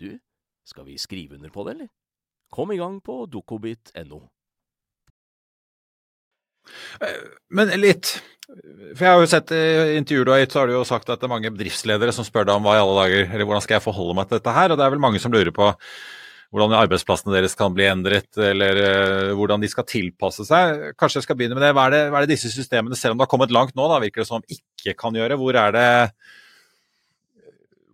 du, 0.00 0.18
skal 0.66 0.86
vi 0.88 0.98
skrive 1.00 1.38
under 1.38 1.52
på 1.52 1.64
det, 1.66 1.76
eller? 1.76 1.90
Kom 2.50 2.72
i 2.74 2.80
gang 2.80 2.98
på 3.04 3.22
dokobit.no. 3.30 4.20
Men 7.54 7.72
litt 7.78 8.16
for 8.50 9.04
Jeg 9.04 9.10
har 9.12 9.20
jo 9.22 9.28
sett 9.30 9.52
i 9.54 9.58
intervjuer 9.94 10.26
du 10.26 10.32
har 10.34 10.40
gitt, 10.42 10.54
så 10.54 10.62
har 10.62 10.70
du 10.70 10.74
jo 10.74 10.86
sagt 10.86 11.10
at 11.12 11.20
det 11.20 11.28
er 11.28 11.30
mange 11.30 11.52
bedriftsledere 11.54 12.14
som 12.14 12.26
spør 12.26 12.48
deg 12.48 12.56
om 12.58 12.64
hva 12.66 12.74
i 12.74 12.80
alle 12.82 12.96
dager, 13.04 13.28
eller 13.28 13.46
hvordan 13.46 13.62
skal 13.62 13.76
jeg 13.76 13.84
forholde 13.84 14.16
meg 14.18 14.26
til 14.26 14.40
dette 14.40 14.54
her, 14.56 14.72
og 14.72 14.80
det 14.80 14.86
er 14.86 14.94
vel 14.94 15.02
mange 15.04 15.22
som 15.22 15.34
lurer 15.34 15.54
på 15.54 15.68
hvordan 16.50 16.74
arbeidsplassene 16.74 17.34
deres 17.36 17.54
kan 17.58 17.74
bli 17.76 17.86
endret, 17.86 18.26
eller 18.34 18.80
uh, 18.82 19.32
hvordan 19.38 19.62
de 19.62 19.70
skal 19.70 19.86
tilpasse 19.86 20.48
seg. 20.48 20.90
Kanskje 20.98 21.20
jeg 21.20 21.28
skal 21.28 21.38
begynne 21.38 21.54
med 21.54 21.62
det. 21.62 21.70
Hva 21.76 21.84
er 21.86 21.94
det, 21.94 22.00
hva 22.10 22.18
er 22.18 22.26
det 22.26 22.34
disse 22.34 22.50
systemene, 22.50 22.98
selv 22.98 23.14
om 23.14 23.20
det 23.20 23.28
har 23.28 23.30
kommet 23.30 23.54
langt 23.54 23.76
nå, 23.78 23.86
da, 23.86 24.00
virker 24.02 24.24
det 24.24 24.30
som 24.32 24.42
ikke 24.50 24.96
kan 24.98 25.14
gjøre? 25.14 25.38
Hvor 25.38 25.60
er 25.62 25.76
det, 25.76 25.86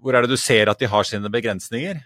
hvor 0.06 0.14
er 0.14 0.22
det 0.22 0.36
du 0.36 0.38
ser 0.38 0.70
at 0.70 0.78
de 0.78 0.86
har 0.90 1.06
sine 1.06 1.32
begrensninger? 1.32 2.04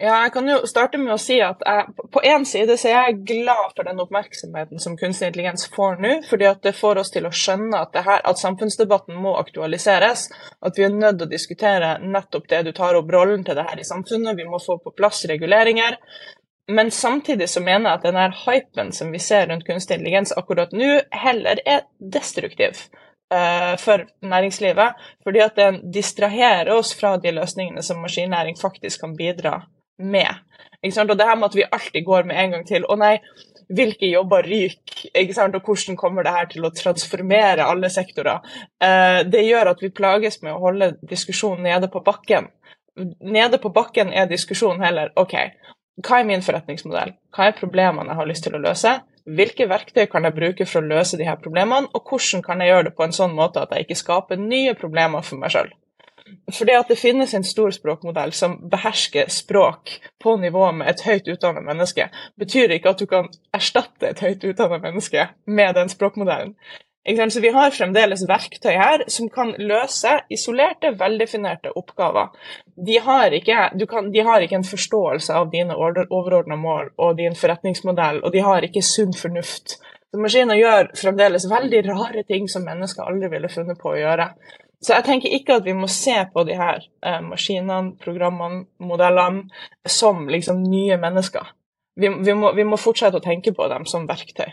Ja, 0.00 0.14
jeg 0.24 0.32
kan 0.34 0.48
jo 0.48 0.56
starte 0.66 0.98
med 0.98 1.12
å 1.14 1.18
si 1.20 1.36
at 1.42 1.60
jeg, 1.62 1.92
på 2.10 2.22
én 2.26 2.46
side 2.48 2.74
så 2.80 2.88
er 2.90 2.96
jeg 2.96 3.20
glad 3.28 3.74
for 3.76 3.86
den 3.86 4.00
oppmerksomheten 4.02 4.82
som 4.82 4.96
kunstig 4.98 5.28
intelligens 5.28 5.68
får 5.74 6.00
nå, 6.02 6.12
fordi 6.26 6.48
at 6.48 6.62
det 6.66 6.72
får 6.78 7.02
oss 7.02 7.12
til 7.14 7.28
å 7.28 7.32
skjønne 7.34 7.78
at, 7.78 7.98
her, 8.06 8.22
at 8.26 8.40
samfunnsdebatten 8.40 9.18
må 9.22 9.36
aktualiseres. 9.38 10.26
At 10.66 10.78
vi 10.78 10.86
er 10.86 10.94
nødt 10.94 11.20
til 11.20 11.28
å 11.28 11.30
diskutere 11.30 11.92
nettopp 12.02 12.48
det 12.50 12.64
du 12.66 12.72
tar 12.74 12.98
opp 12.98 13.10
rollen 13.14 13.46
til 13.46 13.58
det 13.58 13.68
her 13.68 13.82
i 13.82 13.86
samfunnet. 13.86 14.38
Vi 14.38 14.48
må 14.50 14.62
få 14.62 14.80
på 14.82 14.94
plass 14.96 15.22
reguleringer. 15.30 15.98
Men 16.70 16.90
samtidig 16.94 17.48
så 17.50 17.62
mener 17.62 17.90
jeg 17.90 17.98
at 17.98 18.08
den 18.14 18.34
hypen 18.44 18.92
som 18.94 19.10
vi 19.14 19.22
ser 19.22 19.48
rundt 19.50 19.66
kunstig 19.66 19.98
intelligens 19.98 20.34
akkurat 20.38 20.74
nå, 20.74 21.00
heller 21.10 21.62
er 21.66 21.86
destruktiv. 21.98 22.86
Eh, 23.34 23.76
for 23.78 24.02
næringslivet, 24.26 24.94
fordi 25.22 25.38
at 25.38 25.56
den 25.56 25.76
distraherer 25.94 26.72
oss 26.74 26.90
fra 26.98 27.12
de 27.16 27.30
løsningene 27.30 27.82
som 27.82 28.00
maskinnæring 28.02 28.56
faktisk 28.58 29.04
kan 29.04 29.12
bidra 29.16 29.60
med. 29.98 30.40
Og 30.82 31.18
det 31.18 31.26
her 31.28 31.36
med 31.36 31.46
at 31.46 31.54
vi 31.54 31.64
alltid 31.72 32.04
går 32.04 32.22
med 32.26 32.36
en 32.36 32.50
gang 32.50 32.66
til 32.66 32.84
Å 32.88 32.96
nei, 32.96 33.18
hvilke 33.70 34.08
jobber 34.10 34.42
ryker, 34.42 35.44
og 35.44 35.60
hvordan 35.62 35.96
kommer 35.96 36.26
det 36.26 36.32
her 36.32 36.48
til 36.50 36.66
å 36.66 36.72
transformere 36.74 37.68
alle 37.70 37.90
sektorer? 37.90 38.40
Eh, 38.82 39.22
det 39.22 39.44
gjør 39.46 39.70
at 39.76 39.82
vi 39.82 39.92
plages 39.94 40.42
med 40.42 40.56
å 40.56 40.62
holde 40.64 40.96
diskusjonen 41.02 41.62
nede 41.62 41.88
på 41.88 42.02
bakken. 42.02 42.50
Nede 43.20 43.58
på 43.62 43.70
bakken 43.70 44.10
er 44.12 44.26
diskusjonen 44.26 44.82
heller 44.82 45.12
OK, 45.14 45.36
hva 46.02 46.18
er 46.18 46.26
min 46.26 46.42
forretningsmodell? 46.42 47.14
Hva 47.30 47.46
er 47.46 47.58
problemene 47.60 48.10
jeg 48.10 48.18
har 48.18 48.26
lyst 48.26 48.48
til 48.48 48.58
å 48.58 48.64
løse? 48.66 48.98
Hvilke 49.24 49.68
verktøy 49.68 50.06
kan 50.10 50.24
jeg 50.26 50.36
bruke 50.36 50.66
for 50.66 50.80
å 50.80 50.90
løse 50.94 51.18
de 51.20 51.26
her 51.28 51.38
problemene, 51.40 51.90
og 51.92 52.08
hvordan 52.08 52.44
kan 52.46 52.62
jeg 52.62 52.72
gjøre 52.72 52.88
det 52.88 52.96
på 52.96 53.06
en 53.06 53.16
sånn 53.16 53.36
måte 53.36 53.62
at 53.62 53.74
jeg 53.74 53.86
ikke 53.86 54.00
skaper 54.00 54.40
nye 54.40 54.74
problemer 54.78 55.24
for 55.26 55.40
meg 55.42 55.54
sjøl? 55.54 55.72
Fordi 56.50 56.74
at 56.78 56.90
det 56.90 56.98
finnes 56.98 57.32
en 57.34 57.46
stor 57.46 57.72
språkmodell 57.74 58.32
som 58.36 58.56
behersker 58.70 59.30
språk 59.34 59.96
på 60.22 60.36
nivå 60.38 60.68
med 60.78 60.90
et 60.92 61.02
høyt 61.06 61.30
utdannet 61.32 61.66
menneske, 61.66 62.06
betyr 62.38 62.76
ikke 62.76 62.94
at 62.94 63.02
du 63.02 63.08
kan 63.10 63.30
erstatte 63.56 64.12
et 64.12 64.22
høyt 64.22 64.46
utdannet 64.52 64.84
menneske 64.84 65.26
med 65.46 65.74
den 65.78 65.90
språkmodellen. 65.90 66.54
Så 67.00 67.40
vi 67.40 67.48
har 67.48 67.70
fremdeles 67.72 68.26
verktøy 68.28 68.74
her 68.76 69.02
som 69.08 69.30
kan 69.32 69.54
løse 69.56 70.18
isolerte, 70.28 70.92
veldefinerte 71.00 71.72
oppgaver. 71.72 72.28
De 72.76 72.98
har, 73.00 73.32
ikke, 73.32 73.70
kan, 73.88 74.10
de 74.12 74.20
har 74.20 74.44
ikke 74.44 74.58
en 74.60 74.68
forståelse 74.68 75.32
av 75.32 75.48
dine 75.50 75.76
overordna 75.80 76.58
mål 76.60 76.92
og 77.00 77.16
din 77.16 77.34
forretningsmodell, 77.34 78.20
og 78.20 78.36
de 78.36 78.44
har 78.44 78.68
ikke 78.68 78.84
sunn 78.84 79.16
fornuft. 79.16 79.78
Så 80.10 80.20
Maskiner 80.20 80.58
gjør 80.58 80.90
fremdeles 80.98 81.48
veldig 81.48 81.84
rare 81.88 82.26
ting 82.28 82.48
som 82.52 82.66
mennesker 82.68 83.08
aldri 83.08 83.30
ville 83.32 83.48
funnet 83.48 83.80
på 83.80 83.94
å 83.94 83.98
gjøre. 83.98 84.28
Så 84.80 84.96
jeg 84.96 85.06
tenker 85.06 85.32
ikke 85.36 85.58
at 85.60 85.64
vi 85.64 85.76
må 85.76 85.88
se 85.92 86.16
på 86.32 86.44
de 86.48 86.56
her 86.56 86.80
eh, 87.04 87.20
maskinene, 87.24 87.94
programmene, 88.00 88.66
modellene 88.80 89.48
som 89.88 90.26
liksom 90.28 90.64
nye 90.68 90.96
mennesker. 91.00 91.52
Vi, 92.00 92.08
vi, 92.08 92.34
må, 92.36 92.52
vi 92.56 92.64
må 92.64 92.80
fortsette 92.80 93.20
å 93.20 93.24
tenke 93.24 93.52
på 93.56 93.68
dem 93.72 93.84
som 93.88 94.08
verktøy. 94.08 94.52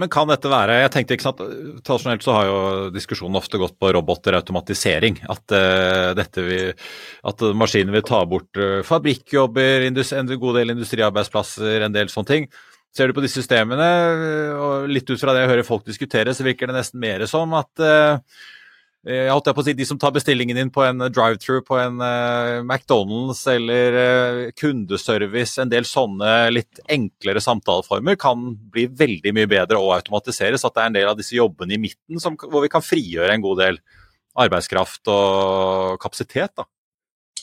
Men 0.00 0.08
kan 0.12 0.28
dette 0.30 0.48
være 0.48 0.78
jeg 0.80 0.92
tenkte 0.94 1.16
ikke 1.16 1.26
sant, 1.26 1.40
Tradisjonelt 1.84 2.24
så 2.24 2.36
har 2.36 2.46
jo 2.48 2.60
diskusjonen 2.94 3.36
ofte 3.36 3.60
gått 3.60 3.76
på 3.80 3.90
roboter, 3.92 4.38
automatisering. 4.38 5.18
At, 5.32 5.44
uh, 5.52 6.12
dette 6.16 6.44
vil, 6.46 6.72
at 7.28 7.44
maskiner 7.58 7.92
vil 7.98 8.06
ta 8.08 8.22
bort 8.28 8.60
uh, 8.60 8.80
fabrikkjobber, 8.88 9.84
en 9.90 10.32
god 10.32 10.60
del 10.60 10.74
industriarbeidsplasser, 10.76 11.84
en 11.84 11.96
del 11.96 12.12
sånne 12.12 12.32
ting. 12.32 12.48
Ser 12.92 13.08
du 13.08 13.16
på 13.16 13.24
disse 13.24 13.40
systemene, 13.42 13.90
uh, 14.16 14.64
og 14.64 14.90
litt 14.92 15.12
ut 15.12 15.20
fra 15.20 15.36
det 15.36 15.44
jeg 15.44 15.52
hører 15.52 15.68
folk 15.68 15.84
diskutere, 15.88 16.32
så 16.32 16.48
virker 16.48 16.72
det 16.72 16.78
nesten 16.80 17.02
mer 17.02 17.28
som 17.28 17.52
at 17.60 17.86
jeg 19.02 19.32
holdt 19.32 19.48
jeg 19.50 19.56
på 19.56 19.62
å 19.62 19.64
si, 19.66 19.72
De 19.74 19.86
som 19.88 19.98
tar 19.98 20.12
bestillingen 20.14 20.58
din 20.58 20.68
på 20.70 20.84
en 20.86 21.02
drive-through 21.02 21.64
på 21.66 21.78
en 21.80 21.96
uh, 21.98 22.60
McDonald's 22.62 23.40
eller 23.50 23.96
uh, 23.98 24.42
kundeservice, 24.54 25.58
en 25.58 25.72
del 25.72 25.88
sånne 25.88 26.52
litt 26.54 26.78
enklere 26.86 27.42
samtaleformer, 27.42 28.14
kan 28.20 28.52
bli 28.74 28.86
veldig 28.86 29.32
mye 29.34 29.50
bedre 29.50 29.80
og 29.82 29.96
automatiseres. 29.96 30.62
At 30.62 30.76
det 30.76 30.84
er 30.84 30.92
en 30.92 31.00
del 31.00 31.10
av 31.10 31.18
disse 31.18 31.34
jobbene 31.34 31.74
i 31.74 31.80
midten 31.82 32.22
som, 32.22 32.38
hvor 32.38 32.62
vi 32.62 32.70
kan 32.70 32.84
frigjøre 32.84 33.34
en 33.34 33.42
god 33.42 33.64
del 33.64 33.80
arbeidskraft 34.38 35.10
og 35.10 35.98
kapasitet. 36.02 36.54
da. 36.56 36.68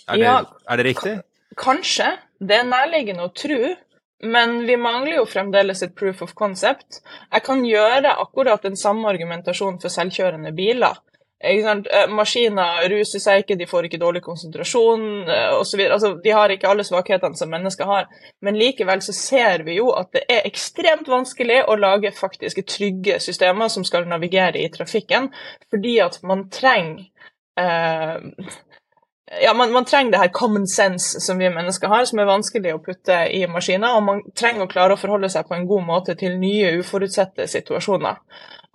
Er, 0.07 0.23
ja, 0.23 0.37
det, 0.39 0.63
er 0.63 0.79
det 0.79 0.87
riktig? 0.87 1.17
Kanskje. 1.59 2.13
Det 2.39 2.55
er 2.55 2.71
nærliggende 2.71 3.27
å 3.27 3.35
tro. 3.35 3.75
Men 4.19 4.65
vi 4.67 4.75
mangler 4.79 5.21
jo 5.21 5.27
fremdeles 5.27 5.83
et 5.83 5.93
proof 5.95 6.23
of 6.25 6.33
concept. 6.35 7.01
Jeg 7.31 7.43
kan 7.43 7.61
gjøre 7.67 8.15
akkurat 8.23 8.63
den 8.63 8.75
samme 8.79 9.07
argumentasjonen 9.11 9.79
for 9.79 9.91
selvkjørende 9.91 10.51
biler. 10.55 10.99
Eh, 11.39 12.09
maskiner 12.11 12.89
ruser 12.91 13.21
seg 13.23 13.43
ikke, 13.43 13.55
de 13.55 13.67
får 13.67 13.85
ikke 13.87 13.99
dårlig 14.01 14.21
konsentrasjon 14.25 15.03
eh, 15.23 15.53
osv. 15.55 15.83
Altså, 15.87 16.11
de 16.23 16.33
har 16.35 16.51
ikke 16.51 16.67
alle 16.67 16.83
svakhetene 16.83 17.39
som 17.39 17.51
mennesker 17.51 17.87
har. 17.87 18.09
Men 18.43 18.59
likevel 18.59 18.99
så 19.05 19.15
ser 19.15 19.63
vi 19.67 19.77
jo 19.77 19.93
at 19.95 20.11
det 20.17 20.25
er 20.27 20.47
ekstremt 20.49 21.07
vanskelig 21.07 21.61
å 21.71 21.77
lage 21.79 22.11
faktiske 22.17 22.65
trygge 22.67 23.21
systemer 23.23 23.71
som 23.71 23.87
skal 23.87 24.09
navigere 24.09 24.59
i 24.59 24.67
trafikken, 24.73 25.31
fordi 25.71 25.95
at 26.03 26.19
man 26.27 26.49
trenger 26.51 27.07
eh, 27.59 28.19
ja, 29.41 29.53
man, 29.53 29.71
man, 29.71 29.85
trenger 29.85 30.11
det 30.11 30.17
her 30.17 30.31
common 30.33 30.67
sense 30.67 31.21
som 31.21 31.37
vi 31.37 31.49
mennesker 31.49 31.87
har, 31.87 32.05
som 32.05 32.19
er 32.19 32.29
vanskelig 32.29 32.73
å 32.73 32.81
putte 32.81 33.17
i 33.29 33.43
maskiner. 33.47 33.97
Og 33.97 34.05
man 34.05 34.23
trenger 34.37 34.65
å 34.65 34.71
klare 34.71 34.95
å 34.95 35.01
forholde 35.01 35.29
seg 35.29 35.45
på 35.49 35.57
en 35.57 35.67
god 35.69 35.85
måte 35.85 36.15
til 36.17 36.39
nye, 36.41 36.71
uforutsette 36.81 37.45
situasjoner. 37.51 38.17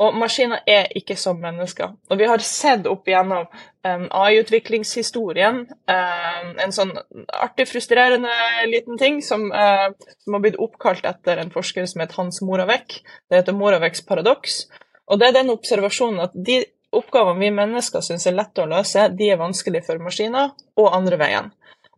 Og 0.03 0.17
maskiner 0.19 0.63
er 0.67 0.89
ikke 0.99 1.15
som 1.19 1.39
mennesker. 1.43 1.93
Og 2.11 2.19
vi 2.19 2.27
har 2.27 2.43
sett 2.43 2.87
opp 2.91 3.07
igjennom 3.07 3.47
um, 3.47 4.07
AI-utviklingshistorien 4.11 5.61
um, 5.71 6.49
en 6.65 6.75
sånn 6.75 6.91
artig, 7.31 7.69
frustrerende 7.71 8.33
liten 8.71 8.99
ting 8.99 9.21
som, 9.23 9.47
uh, 9.55 9.91
som, 10.25 10.35
har 10.35 10.43
blitt 10.43 10.59
oppkalt 10.59 11.07
etter 11.07 11.43
en 11.43 11.55
forsker 11.55 11.87
som 11.91 12.03
heter 12.03 12.19
Hans 12.19 12.43
Moravec. 12.43 12.99
Det 13.31 13.43
heter 13.43 13.59
Moraveks 13.59 14.03
paradoks. 14.07 14.65
Og 15.07 15.21
det 15.21 15.31
er 15.31 15.39
den 15.39 15.55
observasjonen 15.55 16.27
at 16.27 16.35
de 16.35 16.63
oppgavene 16.99 17.41
vi 17.43 17.51
mennesker 17.55 18.05
syns 18.05 18.27
er 18.29 18.37
lette 18.37 18.63
å 18.63 18.71
løse, 18.71 19.09
de 19.19 19.31
er 19.33 19.41
vanskelig 19.41 19.85
for 19.87 20.03
maskiner, 20.03 20.55
og 20.81 20.95
andre 20.97 21.19
veien. 21.21 21.53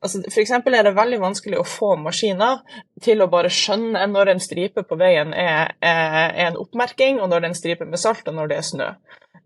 Altså, 0.04 0.20
eksempel 0.28 0.76
er 0.76 0.84
det 0.84 0.96
veldig 0.96 1.18
vanskelig 1.22 1.58
å 1.58 1.66
få 1.66 1.94
maskiner 1.98 2.60
til 3.02 3.22
å 3.24 3.30
bare 3.32 3.50
skjønne 3.52 4.04
når 4.12 4.34
en 4.34 4.42
stripe 4.44 4.84
på 4.86 4.98
veien 5.00 5.32
er, 5.34 5.72
er, 5.80 6.34
en 6.46 6.58
oppmerking, 6.60 7.20
og 7.20 7.30
når 7.30 7.40
det 7.42 7.48
er 7.48 7.54
en 7.54 7.58
stripe 7.58 7.88
med 7.88 8.00
salt, 8.00 8.26
og 8.28 8.36
når 8.36 8.52
det 8.52 8.58
er 8.60 8.66
snø. 8.68 8.88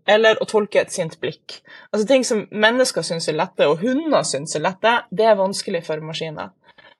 Eller 0.09 0.39
å 0.41 0.47
tolke 0.49 0.81
et 0.81 0.91
sint 0.93 1.15
blikk. 1.21 1.61
Altså 1.91 2.07
Ting 2.09 2.25
som 2.27 2.43
mennesker 2.51 3.05
syns 3.05 3.29
er 3.31 3.37
lette, 3.39 3.67
og 3.69 3.81
hunder 3.85 4.25
syns 4.27 4.57
er 4.57 4.65
lette, 4.65 4.97
det 5.09 5.29
er 5.29 5.39
vanskelig 5.39 5.85
for 5.87 6.03
maskiner. 6.03 6.51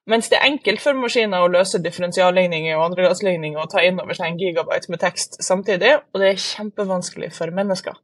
Mens 0.10 0.32
det 0.32 0.40
er 0.40 0.48
enkelt 0.50 0.82
for 0.82 0.98
maskiner 0.98 1.44
å 1.44 1.50
løse 1.52 1.82
differensialligninger 1.84 2.74
og 2.78 2.88
andregradsligninger 2.88 3.62
og 3.62 3.70
ta 3.74 3.84
inn 3.86 4.00
over 4.02 4.18
seg 4.18 4.32
en 4.32 4.40
gigabyte 4.42 4.90
med 4.90 5.02
tekst 5.04 5.38
samtidig, 5.46 6.00
og 6.10 6.24
det 6.24 6.32
er 6.32 6.42
kjempevanskelig 6.42 7.30
for 7.36 7.54
mennesker. 7.54 8.00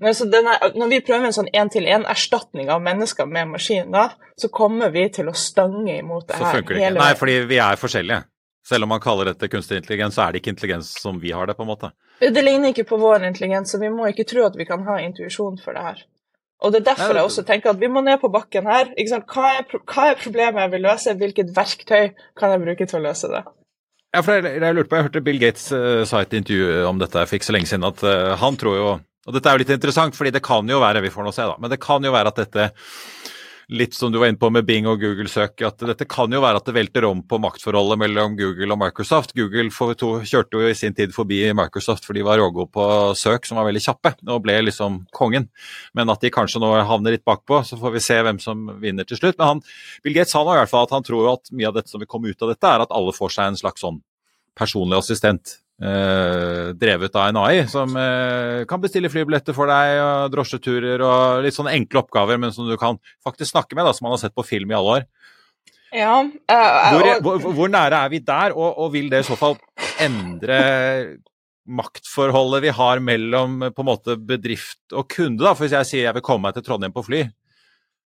Denne, 0.00 0.58
når 0.74 0.90
vi 0.90 1.00
prøver 1.06 1.28
en 1.28 1.36
sånn 1.36 1.50
én-til-én-erstatning 1.54 2.70
av 2.72 2.82
mennesker 2.84 3.28
med 3.30 3.52
maskiner, 3.54 4.14
så 4.40 4.50
kommer 4.52 4.92
vi 4.94 5.06
til 5.14 5.30
å 5.30 5.34
stange 5.38 5.98
imot 5.98 6.28
det 6.28 6.38
her. 6.38 6.46
Så 6.46 6.58
funker 6.58 6.74
det 6.74 6.86
ikke. 6.86 6.94
Nei, 7.00 7.10
fordi 7.18 7.36
vi 7.50 7.60
er 7.62 7.80
forskjellige. 7.80 8.24
Selv 8.64 8.86
om 8.86 8.94
man 8.94 9.00
kaller 9.04 9.28
dette 9.28 9.48
kunstig 9.52 9.82
intelligens, 9.82 10.16
så 10.16 10.24
er 10.24 10.32
det 10.32 10.40
ikke 10.40 10.54
intelligens 10.54 10.94
som 11.02 11.18
vi 11.20 11.34
har 11.36 11.46
det, 11.46 11.56
på 11.58 11.66
en 11.66 11.70
måte. 11.74 11.92
Det 12.20 12.42
ligner 12.42 12.72
ikke 12.72 12.86
på 12.88 12.96
vår 13.00 13.26
intelligens, 13.28 13.74
så 13.74 13.80
vi 13.82 13.90
må 13.92 14.08
ikke 14.08 14.24
tro 14.28 14.46
at 14.46 14.56
vi 14.56 14.64
kan 14.68 14.86
ha 14.88 14.96
intuisjon 15.04 15.58
for 15.60 15.76
det 15.76 15.84
her. 15.84 16.04
Og 16.64 16.72
det 16.72 16.80
er 16.80 16.86
derfor 16.94 17.18
jeg 17.18 17.28
også 17.28 17.44
tenker 17.44 17.74
at 17.74 17.80
vi 17.82 17.90
må 17.92 18.00
ned 18.00 18.22
på 18.22 18.30
bakken 18.32 18.64
her. 18.70 18.94
Hva 18.96 19.50
er, 19.58 19.66
hva, 19.68 20.06
er, 20.08 20.16
problemet 20.16 20.62
jeg 20.64 20.72
vil 20.72 20.86
løse? 20.86 21.16
Hvilket 21.20 21.52
verktøy 21.56 22.14
kan 22.40 22.54
jeg 22.54 22.62
bruke 22.62 22.86
til 22.88 23.00
å 23.00 23.04
løse 23.04 23.28
det? 23.28 23.42
Ja, 24.14 24.22
for 24.22 24.38
jeg, 24.38 24.62
jeg 24.62 24.76
lurte 24.78 24.88
på, 24.88 24.96
jeg 24.96 25.08
hørte 25.08 25.24
Bill 25.26 25.40
Gates 25.42 25.66
uh, 25.74 26.04
sa 26.08 26.22
et 26.22 26.36
intervju 26.38 26.86
om 26.88 27.02
dette 27.02 27.20
jeg 27.20 27.32
fikk 27.34 27.44
så 27.44 27.56
lenge 27.56 27.68
siden, 27.68 27.84
at 27.84 28.00
uh, 28.06 28.32
han 28.40 28.56
tror 28.56 28.78
jo 28.78 28.88
og 29.24 29.36
dette 29.36 29.50
er 29.50 29.56
jo 29.56 29.64
litt 29.64 29.76
interessant, 29.76 30.16
fordi 30.16 30.34
det 30.34 30.44
kan 30.44 30.68
jo 30.68 30.82
være 30.82 31.04
vi 31.04 31.12
får 31.14 31.26
nå 31.26 31.32
se 31.34 31.46
da, 31.48 31.56
men 31.60 31.72
det 31.72 31.80
kan 31.82 32.04
jo 32.04 32.12
være 32.14 32.32
at 32.32 32.42
dette 32.44 32.68
litt 33.72 33.94
som 33.94 34.12
du 34.12 34.18
var 34.18 34.28
inne 34.28 34.40
på 34.40 34.50
med 34.52 34.66
Bing 34.68 34.86
og 34.88 35.00
Google-søk, 35.00 35.62
at 35.64 35.80
dette 35.88 36.06
kan 36.10 36.32
jo 36.32 36.40
være 36.42 36.60
at 36.60 36.66
det 36.68 36.74
velter 36.76 37.06
om 37.08 37.22
på 37.26 37.38
maktforholdet 37.40 38.00
mellom 38.00 38.36
Google 38.38 38.74
og 38.74 38.80
Microsoft. 38.80 39.34
Google 39.36 39.70
to, 39.96 40.10
kjørte 40.26 40.60
jo 40.60 40.68
i 40.68 40.76
sin 40.76 40.96
tid 40.96 41.14
forbi 41.16 41.40
Microsoft 41.56 42.04
for 42.06 42.16
de 42.16 42.24
var 42.26 42.40
rågode 42.42 42.68
på 42.74 42.86
søk, 43.18 43.48
som 43.48 43.60
var 43.60 43.68
veldig 43.70 43.84
kjappe, 43.86 44.14
og 44.28 44.42
ble 44.44 44.58
liksom 44.66 45.04
kongen. 45.16 45.48
Men 45.96 46.12
at 46.12 46.24
de 46.24 46.32
kanskje 46.34 46.62
nå 46.62 46.74
havner 46.84 47.16
litt 47.16 47.24
bakpå, 47.26 47.62
så 47.64 47.80
får 47.80 47.96
vi 47.96 48.04
se 48.04 48.20
hvem 48.26 48.40
som 48.42 48.68
vinner 48.82 49.08
til 49.08 49.20
slutt. 49.20 49.38
Men 49.40 49.54
han, 49.54 49.66
Bill 50.04 50.18
Gates 50.18 50.34
sa 50.36 50.44
nå 50.44 50.54
i 50.54 50.60
hvert 50.60 50.72
fall 50.72 50.88
at 50.88 50.96
han 50.98 51.06
tror 51.06 51.32
at 51.34 51.54
mye 51.54 51.70
av 51.70 51.78
dette 51.78 51.92
som 51.92 52.02
vil 52.02 52.10
komme 52.10 52.32
ut 52.32 52.44
av 52.44 52.52
dette, 52.52 52.68
er 52.68 52.84
at 52.84 52.94
alle 52.94 53.16
får 53.16 53.38
seg 53.38 53.52
en 53.52 53.62
slags 53.64 53.84
sånn 53.84 54.02
personlig 54.54 55.00
assistent 55.00 55.58
eh, 55.82 56.70
drevet 56.78 57.16
av 57.18 57.28
en 57.28 57.40
AI, 57.42 57.64
som 57.70 57.96
eh, 57.98 58.62
kan 58.70 58.82
bestille 58.82 59.10
flybilletter 59.12 59.56
for 59.56 59.70
deg, 59.70 59.98
og 60.02 60.32
drosjeturer 60.34 61.02
og 61.04 61.44
litt 61.44 61.56
sånne 61.56 61.74
enkle 61.78 62.04
oppgaver, 62.04 62.40
men 62.40 62.54
som 62.54 62.68
du 62.68 62.76
kan 62.80 63.00
faktisk 63.24 63.54
snakke 63.54 63.76
med, 63.76 63.86
da, 63.86 63.94
som 63.96 64.08
man 64.08 64.16
har 64.16 64.24
sett 64.24 64.36
på 64.36 64.46
film 64.46 64.72
i 64.72 64.78
alle 64.78 64.98
år. 64.98 65.06
Ja, 65.94 66.16
uh, 66.26 66.88
hvor, 66.90 67.06
hvor, 67.22 67.52
hvor, 67.54 67.68
nære 67.70 68.00
er 68.02 68.10
vi 68.10 68.18
der, 68.18 68.56
og, 68.56 68.80
og, 68.82 68.90
vil 68.96 69.06
det 69.12 69.20
i 69.22 69.28
så 69.28 69.36
fall 69.38 69.54
endre 70.02 70.56
maktforholdet 71.64 72.64
vi 72.64 72.72
har 72.74 73.00
mellom 73.00 73.70
på 73.70 73.84
en 73.84 73.88
måte 73.88 74.16
bedrift 74.18 74.90
og 74.92 75.06
kunde? 75.14 75.44
da, 75.44 75.52
For 75.54 75.64
hvis 75.64 75.76
jeg 75.78 75.90
sier 75.90 76.08
jeg 76.08 76.16
vil 76.18 76.26
komme 76.26 76.48
meg 76.48 76.58
til 76.58 76.66
Trondheim 76.66 76.94
på 76.96 77.04
fly, 77.06 77.22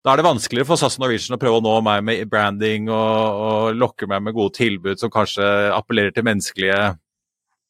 da 0.06 0.14
er 0.14 0.22
det 0.22 0.28
vanskeligere 0.28 0.70
for 0.70 0.80
SAS 0.80 0.96
og 0.96 1.04
Norwegian 1.04 1.36
å 1.36 1.42
prøve 1.42 1.60
å 1.60 1.66
nå 1.66 1.76
meg 1.84 2.04
med 2.06 2.30
branding 2.32 2.88
og, 2.94 3.44
og 3.50 3.80
lokke 3.82 4.08
meg 4.08 4.24
med 4.24 4.38
gode 4.38 4.56
tilbud 4.56 5.02
som 5.02 5.12
kanskje 5.12 5.44
appellerer 5.76 6.16
til 6.16 6.28
menneskelige 6.28 6.80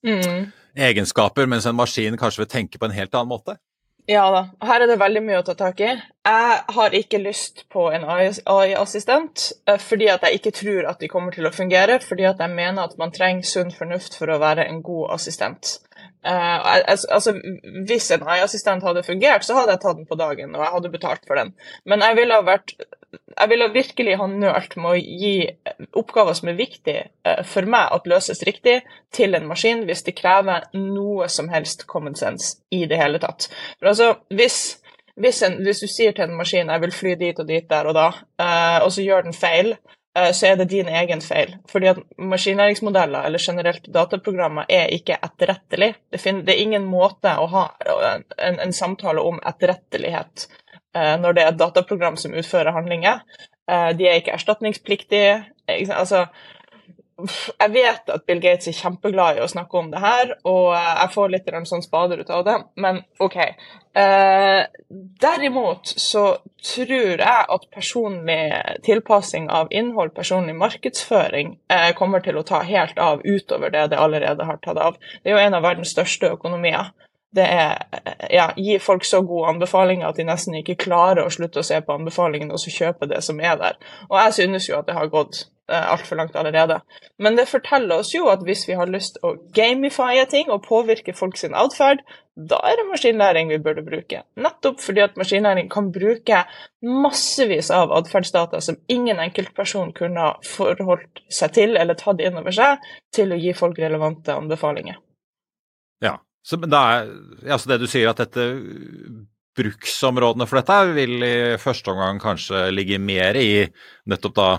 mm. 0.06 0.42
egenskaper, 0.88 1.50
mens 1.50 1.66
en 1.66 1.78
maskin 1.78 2.18
kanskje 2.20 2.46
vil 2.46 2.52
tenke 2.52 2.82
på 2.82 2.90
en 2.90 2.96
helt 2.96 3.16
annen 3.16 3.34
måte? 3.34 3.58
Ja 4.06 4.28
da, 4.30 4.42
her 4.62 4.84
er 4.84 4.92
det 4.92 5.00
veldig 5.02 5.22
mye 5.26 5.40
å 5.42 5.46
ta 5.46 5.56
tak 5.58 5.80
i. 5.82 5.88
Jeg 5.98 6.58
har 6.76 6.98
ikke 6.98 7.18
lyst 7.24 7.64
på 7.74 7.88
en 7.90 8.04
AI-assistent 8.06 9.48
eh, 9.66 9.80
fordi 9.82 10.12
at 10.14 10.28
jeg 10.28 10.38
ikke 10.38 10.54
tror 10.60 10.90
at 10.92 11.02
de 11.02 11.10
kommer 11.10 11.34
til 11.34 11.50
å 11.50 11.54
fungere, 11.54 11.98
fordi 12.04 12.28
at 12.30 12.44
jeg 12.44 12.54
mener 12.54 12.86
at 12.86 13.00
man 13.02 13.14
trenger 13.16 13.50
sunn 13.50 13.74
fornuft 13.74 14.18
for 14.20 14.30
å 14.30 14.38
være 14.44 14.68
en 14.70 14.84
god 14.86 15.16
assistent. 15.18 15.80
Uh, 16.26 16.90
altså, 16.90 17.36
Hvis 17.86 18.10
en 18.12 18.24
AI-assistent 18.26 18.84
hadde 18.84 19.04
fungert, 19.06 19.46
så 19.46 19.58
hadde 19.60 19.76
jeg 19.76 19.82
tatt 19.84 20.00
den 20.00 20.08
på 20.10 20.18
dagen, 20.18 20.56
og 20.56 20.64
jeg 20.64 20.74
hadde 20.74 20.94
betalt 20.94 21.28
for 21.28 21.38
den. 21.38 21.52
Men 21.86 22.02
jeg 22.02 22.18
ville, 22.18 22.40
vært, 22.48 22.74
jeg 23.14 23.52
ville 23.52 23.68
virkelig 23.74 24.16
ha 24.18 24.30
nølt 24.32 24.74
med 24.80 24.90
å 24.90 24.96
gi 24.98 25.36
oppgaver 25.94 26.38
som 26.40 26.50
er 26.50 26.58
viktige 26.58 27.04
uh, 27.28 27.44
for 27.46 27.70
meg 27.70 27.94
at 27.94 28.10
løses 28.10 28.42
riktig, 28.48 28.80
til 29.14 29.38
en 29.38 29.46
maskin 29.52 29.86
hvis 29.86 30.02
det 30.08 30.18
krever 30.18 30.66
noe 30.74 31.30
som 31.32 31.52
helst 31.54 31.86
common 31.92 32.18
sense 32.18 32.58
i 32.74 32.88
det 32.90 32.98
hele 33.00 33.22
tatt. 33.22 33.50
For 33.78 33.94
altså, 33.94 34.16
hvis 34.34 34.80
hvis, 35.16 35.38
en, 35.48 35.62
hvis, 35.64 35.80
du 35.80 35.88
sier 35.88 36.12
til 36.12 36.26
en 36.26 36.36
maskin 36.36 36.68
jeg 36.68 36.82
vil 36.84 36.92
fly 36.92 37.14
dit 37.16 37.38
og 37.40 37.48
dit 37.48 37.64
der 37.70 37.88
og 37.88 37.96
da, 37.96 38.10
uh, 38.42 38.80
og 38.84 38.90
så 38.92 39.06
gjør 39.06 39.30
den 39.30 39.38
feil, 39.38 39.76
så 40.32 40.48
er 40.48 40.60
det 40.60 40.70
din 40.72 40.88
egen 40.88 41.22
feil. 41.22 41.58
Fordi 41.68 41.90
at 41.92 41.98
maskinlæringsmodeller 42.18 43.28
eller 43.28 43.42
generelt 43.44 43.90
dataprogrammer 43.94 44.70
er 44.72 44.94
ikke 44.96 45.18
etterrettelig. 45.20 45.90
Det, 46.12 46.54
er 46.54 46.62
ingen 46.62 46.86
måte 46.88 47.34
å 47.36 47.50
ha 47.52 47.66
en, 47.84 48.60
en 48.64 48.74
samtale 48.74 49.20
om 49.20 49.42
etterrettelighet 49.44 50.46
uh, 50.96 51.18
når 51.20 51.36
det 51.36 51.44
er 51.44 51.52
et 51.52 51.60
dataprogram 51.60 52.16
som 52.22 52.38
utfører 52.38 52.78
handlinger. 52.78 53.26
De 53.66 54.06
er 54.06 54.20
ikke 54.20 54.36
erstatningspliktige. 54.36 55.40
Altså, 55.90 56.28
jeg 57.16 57.72
vet 57.72 58.10
at 58.12 58.26
Bill 58.28 58.42
Gates 58.44 58.68
er 58.68 58.76
kjempeglad 58.76 59.38
i 59.38 59.44
å 59.46 59.48
snakke 59.48 59.80
om 59.80 59.88
det 59.94 60.02
her, 60.04 60.34
og 60.44 60.74
jeg 60.76 61.12
får 61.14 61.32
litt 61.32 61.48
sånn 61.70 61.84
spader 61.86 62.20
ut 62.20 62.32
av 62.34 62.44
det, 62.48 62.56
men 62.84 63.00
OK. 63.24 63.38
Eh, 63.96 64.62
derimot 65.24 65.88
så 65.88 66.26
tror 66.74 67.22
jeg 67.24 67.46
at 67.56 67.68
personlig 67.72 68.42
tilpassing 68.84 69.48
av 69.48 69.72
innhold, 69.72 70.12
personlig 70.18 70.58
markedsføring, 70.60 71.56
eh, 71.72 71.94
kommer 71.96 72.20
til 72.26 72.36
å 72.36 72.44
ta 72.44 72.60
helt 72.68 73.00
av 73.00 73.24
utover 73.24 73.72
det 73.72 73.88
det 73.94 74.02
allerede 74.02 74.44
har 74.44 74.60
tatt 74.60 74.78
av. 74.78 75.00
Det 75.24 75.32
er 75.32 75.38
jo 75.38 75.46
en 75.46 75.60
av 75.62 75.64
verdens 75.64 75.96
største 75.96 76.36
økonomier. 76.36 76.92
Det 77.36 77.44
er 77.44 78.30
ja, 78.32 78.52
gi 78.56 78.78
folk 78.80 79.06
så 79.08 79.22
gode 79.26 79.50
anbefalinger 79.56 80.08
at 80.08 80.20
de 80.20 80.28
nesten 80.28 80.56
ikke 80.60 80.78
klarer 80.86 81.26
å 81.26 81.34
slutte 81.34 81.62
å 81.62 81.68
se 81.68 81.82
på 81.84 81.98
anbefalingene 81.98 82.56
og 82.56 82.62
så 82.62 82.72
kjøpe 82.72 83.10
det 83.12 83.22
som 83.26 83.42
er 83.44 83.58
der. 83.60 83.80
Og 84.10 84.18
jeg 84.22 84.38
synes 84.40 84.70
jo 84.70 84.78
at 84.80 84.88
det 84.88 84.96
har 84.96 85.12
gått 85.12 85.42
eh, 85.70 85.92
altfor 85.92 86.20
langt 86.22 86.36
allerede. 86.40 86.80
Men 87.20 87.36
det 87.36 87.50
forteller 87.52 88.00
oss 88.00 88.14
jo 88.16 88.30
at 88.32 88.46
hvis 88.48 88.64
vi 88.70 88.78
har 88.80 88.92
lyst 88.92 89.20
å 89.24 89.36
gamifye 89.58 90.24
ting 90.32 90.52
og 90.54 90.64
påvirke 90.68 91.16
folk 91.18 91.36
sin 91.42 91.58
atferd, 91.58 92.06
da 92.36 92.60
er 92.68 92.80
det 92.80 92.88
maskinlæring 92.90 93.52
vi 93.52 93.62
burde 93.64 93.84
bruke. 93.84 94.24
Nettopp 94.40 94.82
fordi 94.84 95.04
at 95.06 95.20
maskinlæring 95.20 95.70
kan 95.72 95.92
bruke 95.96 96.42
massevis 96.84 97.72
av 97.72 97.94
atferdsdata 97.96 98.60
som 98.64 98.80
ingen 98.92 99.20
enkeltperson 99.24 99.94
kunne 99.96 100.34
forholdt 100.44 101.24
seg 101.32 101.56
til 101.56 101.80
eller 101.80 102.00
tatt 102.00 102.24
inn 102.24 102.40
over 102.40 102.56
seg, 102.56 102.84
til 103.16 103.32
å 103.32 103.40
gi 103.40 103.56
folk 103.56 103.80
relevante 103.80 104.36
anbefalinger. 104.36 105.00
Så, 106.46 106.60
er, 106.62 107.08
altså 107.50 107.72
det 107.72 107.80
du 107.82 107.88
sier 107.90 108.12
at 108.12 108.22
dette 108.22 108.44
bruksområdene 109.56 110.46
for 110.50 110.60
dette 110.60 110.78
vil 110.94 111.24
i 111.26 111.38
første 111.62 111.94
omgang 111.94 112.20
kanskje 112.22 112.68
ligge 112.76 113.00
mer 113.02 113.38
i 113.40 113.66
nettopp 114.12 114.36
da 114.38 114.50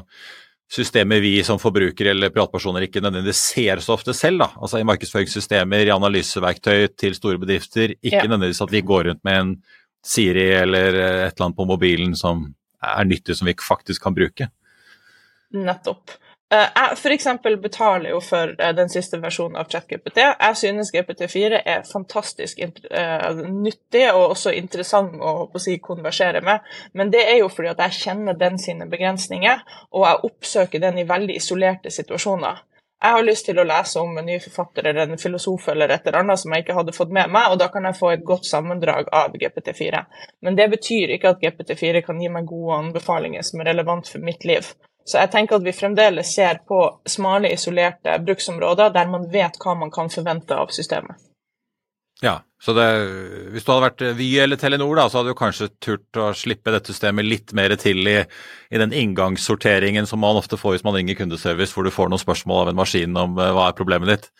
systemer 0.72 1.22
vi 1.22 1.36
som 1.46 1.60
forbrukere 1.62 2.10
eller 2.10 2.32
privatpersoner 2.34 2.88
ikke 2.88 3.02
nødvendigvis 3.04 3.42
ser 3.52 3.82
så 3.84 3.94
ofte 3.94 4.14
selv. 4.16 4.42
da, 4.42 4.48
altså 4.58 4.80
I 4.80 4.88
markedsføringssystemer, 4.88 5.86
i 5.86 5.94
analyseverktøy 5.94 6.88
til 6.98 7.14
store 7.14 7.38
bedrifter. 7.38 7.94
Ikke 8.00 8.24
ja. 8.24 8.26
nødvendigvis 8.26 8.64
at 8.64 8.74
vi 8.74 8.82
går 8.82 9.10
rundt 9.10 9.24
med 9.24 9.40
en 9.40 9.56
Siri 10.06 10.50
eller 10.54 10.94
et 10.94 11.34
eller 11.34 11.44
annet 11.48 11.56
på 11.58 11.66
mobilen 11.66 12.12
som 12.18 12.44
er 12.82 13.06
nyttig, 13.06 13.34
som 13.38 13.48
vi 13.48 13.56
faktisk 13.58 14.02
kan 14.02 14.14
bruke. 14.14 14.48
Nettopp. 15.54 16.14
Eh, 16.54 16.68
jeg 16.78 16.94
f.eks. 16.94 17.26
betaler 17.58 18.12
jo 18.12 18.20
for 18.22 18.52
eh, 18.62 18.72
den 18.78 18.90
siste 18.92 19.18
versjonen 19.18 19.58
av 19.58 19.66
ChatGPT. 19.72 20.20
Jeg 20.22 20.58
synes 20.60 20.92
GPT4 20.94 21.58
er 21.58 21.82
fantastisk 21.88 22.60
uh, 22.62 23.40
nyttig 23.50 24.04
og 24.12 24.36
også 24.36 24.54
interessant 24.54 25.18
å, 25.18 25.32
å 25.50 25.62
si, 25.62 25.80
konversere 25.82 26.44
med, 26.46 26.62
men 26.94 27.10
det 27.10 27.24
er 27.26 27.40
jo 27.40 27.50
fordi 27.50 27.72
at 27.72 27.82
jeg 27.88 27.98
kjenner 28.04 28.38
den 28.38 28.62
sine 28.62 28.86
begrensninger, 28.92 29.66
og 29.90 30.06
jeg 30.06 30.22
oppsøker 30.30 30.86
den 30.86 31.02
i 31.02 31.08
veldig 31.10 31.40
isolerte 31.42 31.90
situasjoner. 31.90 32.62
Jeg 33.02 33.18
har 33.18 33.26
lyst 33.26 33.50
til 33.50 33.58
å 33.58 33.66
lese 33.66 34.00
om 34.00 34.14
en 34.16 34.30
ny 34.30 34.38
forfatter 34.40 34.86
eller 34.86 35.10
en 35.10 35.20
filosof 35.20 35.66
eller 35.68 35.90
et 35.92 36.06
eller 36.06 36.22
annet 36.22 36.40
som 36.40 36.54
jeg 36.54 36.62
ikke 36.62 36.78
hadde 36.78 36.94
fått 36.96 37.10
med 37.12 37.28
meg, 37.34 37.50
og 37.50 37.58
da 37.60 37.68
kan 37.74 37.84
jeg 37.90 37.98
få 37.98 38.14
et 38.14 38.24
godt 38.26 38.46
sammendrag 38.46 39.10
av 39.12 39.34
GPT4. 39.34 40.06
Men 40.46 40.56
det 40.56 40.70
betyr 40.78 41.18
ikke 41.18 41.34
at 41.34 41.42
GPT4 41.42 42.06
kan 42.06 42.22
gi 42.22 42.30
meg 42.32 42.48
gode 42.48 42.78
anbefalinger 42.86 43.44
som 43.44 43.60
er 43.60 43.74
relevant 43.74 44.08
for 44.08 44.22
mitt 44.22 44.46
liv. 44.48 44.70
Så 45.06 45.20
jeg 45.20 45.30
tenker 45.30 45.60
at 45.60 45.66
vi 45.66 45.74
fremdeles 45.74 46.32
ser 46.34 46.60
på 46.66 46.80
smale, 47.06 47.52
isolerte 47.54 48.16
bruksområder 48.26 48.90
der 48.94 49.08
man 49.10 49.28
vet 49.30 49.58
hva 49.62 49.76
man 49.78 49.92
kan 49.94 50.10
forvente 50.10 50.56
av 50.58 50.72
systemet. 50.74 51.20
Ja, 52.24 52.40
så 52.62 52.72
det, 52.72 52.84
hvis 53.52 53.66
du 53.66 53.70
hadde 53.70 53.84
vært 53.84 54.02
Vy 54.16 54.26
eller 54.40 54.56
Telenor, 54.56 54.94
da, 54.96 55.04
så 55.12 55.20
hadde 55.20 55.34
du 55.34 55.38
kanskje 55.38 55.68
turt 55.84 56.18
å 56.18 56.30
slippe 56.36 56.72
dette 56.72 56.94
systemet 56.94 57.28
litt 57.28 57.52
mer 57.56 57.74
til 57.80 58.08
i, 58.08 58.16
i 58.72 58.80
den 58.80 58.94
inngangssorteringen 58.96 60.08
som 60.08 60.22
man 60.24 60.40
ofte 60.40 60.56
får 60.56 60.78
hvis 60.78 60.86
man 60.86 60.96
ringer 60.96 61.18
kundeservice, 61.18 61.74
hvor 61.76 61.84
du 61.84 61.92
får 61.92 62.08
noen 62.08 62.22
spørsmål 62.22 62.64
av 62.64 62.72
en 62.72 62.80
maskin 62.80 63.20
om 63.20 63.36
uh, 63.36 63.50
hva 63.52 63.68
er 63.68 63.76
problemet 63.76 64.14
ditt. 64.14 64.30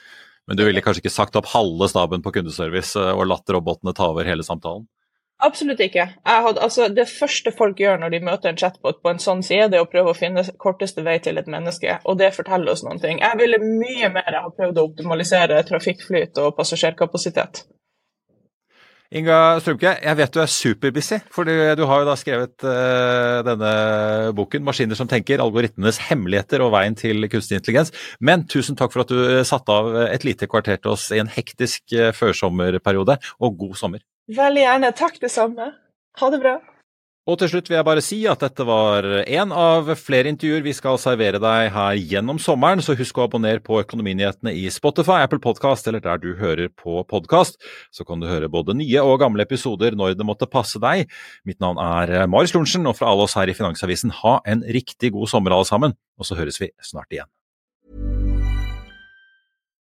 Men 0.49 0.57
du 0.57 0.65
ville 0.65 0.81
kanskje 0.81 1.05
ikke 1.05 1.13
sagt 1.13 1.37
opp 1.37 1.51
halve 1.53 1.91
staben 1.93 2.25
på 2.25 2.33
kundeservice 2.39 2.97
uh, 2.97 3.13
og 3.13 3.29
latt 3.29 3.53
robotene 3.53 3.95
ta 3.97 4.09
over 4.09 4.27
hele 4.27 4.47
samtalen? 4.47 4.89
Absolutt 5.45 5.81
ikke. 5.85 6.07
Hadde, 6.25 6.63
altså, 6.65 6.89
det 6.89 7.05
første 7.11 7.53
folk 7.53 7.81
gjør 7.81 7.99
når 8.01 8.15
de 8.15 8.23
møter 8.25 8.51
en 8.51 8.57
chatbot 8.57 9.03
på 9.05 9.13
en 9.13 9.21
sånn 9.21 9.43
side, 9.45 9.69
det 9.73 9.77
er 9.77 9.85
å 9.85 9.91
prøve 9.91 10.15
å 10.15 10.17
finne 10.17 10.45
korteste 10.63 11.05
vei 11.05 11.19
til 11.21 11.37
et 11.37 11.51
menneske, 11.53 11.99
og 12.09 12.17
det 12.23 12.33
forteller 12.37 12.73
oss 12.73 12.85
noen 12.87 13.03
ting. 13.03 13.21
Jeg 13.21 13.41
ville 13.41 13.61
mye 13.61 14.09
mer 14.15 14.39
ha 14.41 14.49
prøvd 14.49 14.81
å 14.81 14.87
optimalisere 14.89 15.61
trafikkflyt 15.69 16.41
og 16.41 16.55
passasjerkapasitet. 16.57 17.67
Inga 19.15 19.61
Strømke, 19.63 19.93
jeg 20.03 20.19
vet 20.19 20.33
du 20.35 20.41
er 20.43 20.51
superbusy, 20.51 21.21
for 21.31 21.47
du 21.47 21.85
har 21.87 22.03
jo 22.03 22.09
da 22.09 22.17
skrevet 22.19 22.65
uh, 22.67 23.45
denne 23.47 23.71
boken 24.35 24.65
'Maskiner 24.67 24.99
som 24.99 25.07
tenker 25.07 25.45
algoritmenes 25.45 26.01
hemmeligheter 26.09 26.65
og 26.65 26.73
veien 26.75 26.97
til 26.99 27.29
kunstig 27.31 27.61
intelligens'. 27.61 27.95
Men 28.19 28.49
tusen 28.51 28.75
takk 28.75 28.91
for 28.91 29.05
at 29.05 29.13
du 29.13 29.45
satte 29.47 29.71
av 29.71 29.95
et 30.09 30.27
lite 30.27 30.49
kvarter 30.51 30.81
til 30.81 30.97
oss 30.97 31.13
i 31.15 31.23
en 31.23 31.31
hektisk 31.31 31.95
uh, 31.95 32.11
førsommerperiode, 32.17 33.21
og 33.39 33.59
god 33.63 33.79
sommer. 33.85 34.03
Veldig 34.27 34.65
gjerne. 34.65 34.95
Takk, 34.97 35.21
det 35.23 35.31
samme. 35.31 35.71
Ha 36.19 36.31
det 36.33 36.41
bra. 36.43 36.57
Og 37.27 37.35
til 37.41 37.49
slutt 37.51 37.67
vil 37.67 37.75
jeg 37.75 37.87
bare 37.89 38.03
si 38.07 38.17
at 38.31 38.43
dette 38.45 38.63
var 38.63 39.03
én 39.27 39.51
av 39.51 39.89
flere 39.99 40.31
intervjuer 40.31 40.63
vi 40.63 40.75
skal 40.79 40.99
servere 41.03 41.41
deg 41.43 41.73
her 41.75 41.97
gjennom 41.99 42.39
sommeren, 42.39 42.79
så 42.79 42.95
husk 42.95 43.19
å 43.19 43.25
abonnere 43.25 43.59
på 43.67 43.81
Økonominyhetene 43.81 44.53
i 44.55 44.69
Spotify, 44.71 45.25
Apple 45.25 45.43
Podkast 45.43 45.91
eller 45.91 46.05
der 46.05 46.23
du 46.23 46.29
hører 46.39 46.71
på 46.71 47.01
podkast. 47.11 47.59
Så 47.91 48.07
kan 48.07 48.23
du 48.23 48.29
høre 48.31 48.51
både 48.51 48.77
nye 48.79 49.03
og 49.03 49.19
gamle 49.25 49.43
episoder 49.43 49.99
når 49.99 50.15
det 50.15 50.27
måtte 50.29 50.47
passe 50.47 50.79
deg. 50.83 51.11
Mitt 51.43 51.59
navn 51.59 51.83
er 51.83 52.31
Marius 52.31 52.55
Lorentzen, 52.55 52.87
og 52.87 52.95
fra 53.01 53.11
alle 53.11 53.27
oss 53.27 53.35
her 53.35 53.51
i 53.51 53.59
Finansavisen, 53.59 54.15
ha 54.23 54.39
en 54.47 54.63
riktig 54.63 55.11
god 55.19 55.35
sommer 55.35 55.59
alle 55.59 55.67
sammen, 55.67 55.99
og 56.15 56.31
så 56.31 56.39
høres 56.39 56.63
vi 56.63 56.71
snart 56.79 57.11
igjen. 57.11 57.31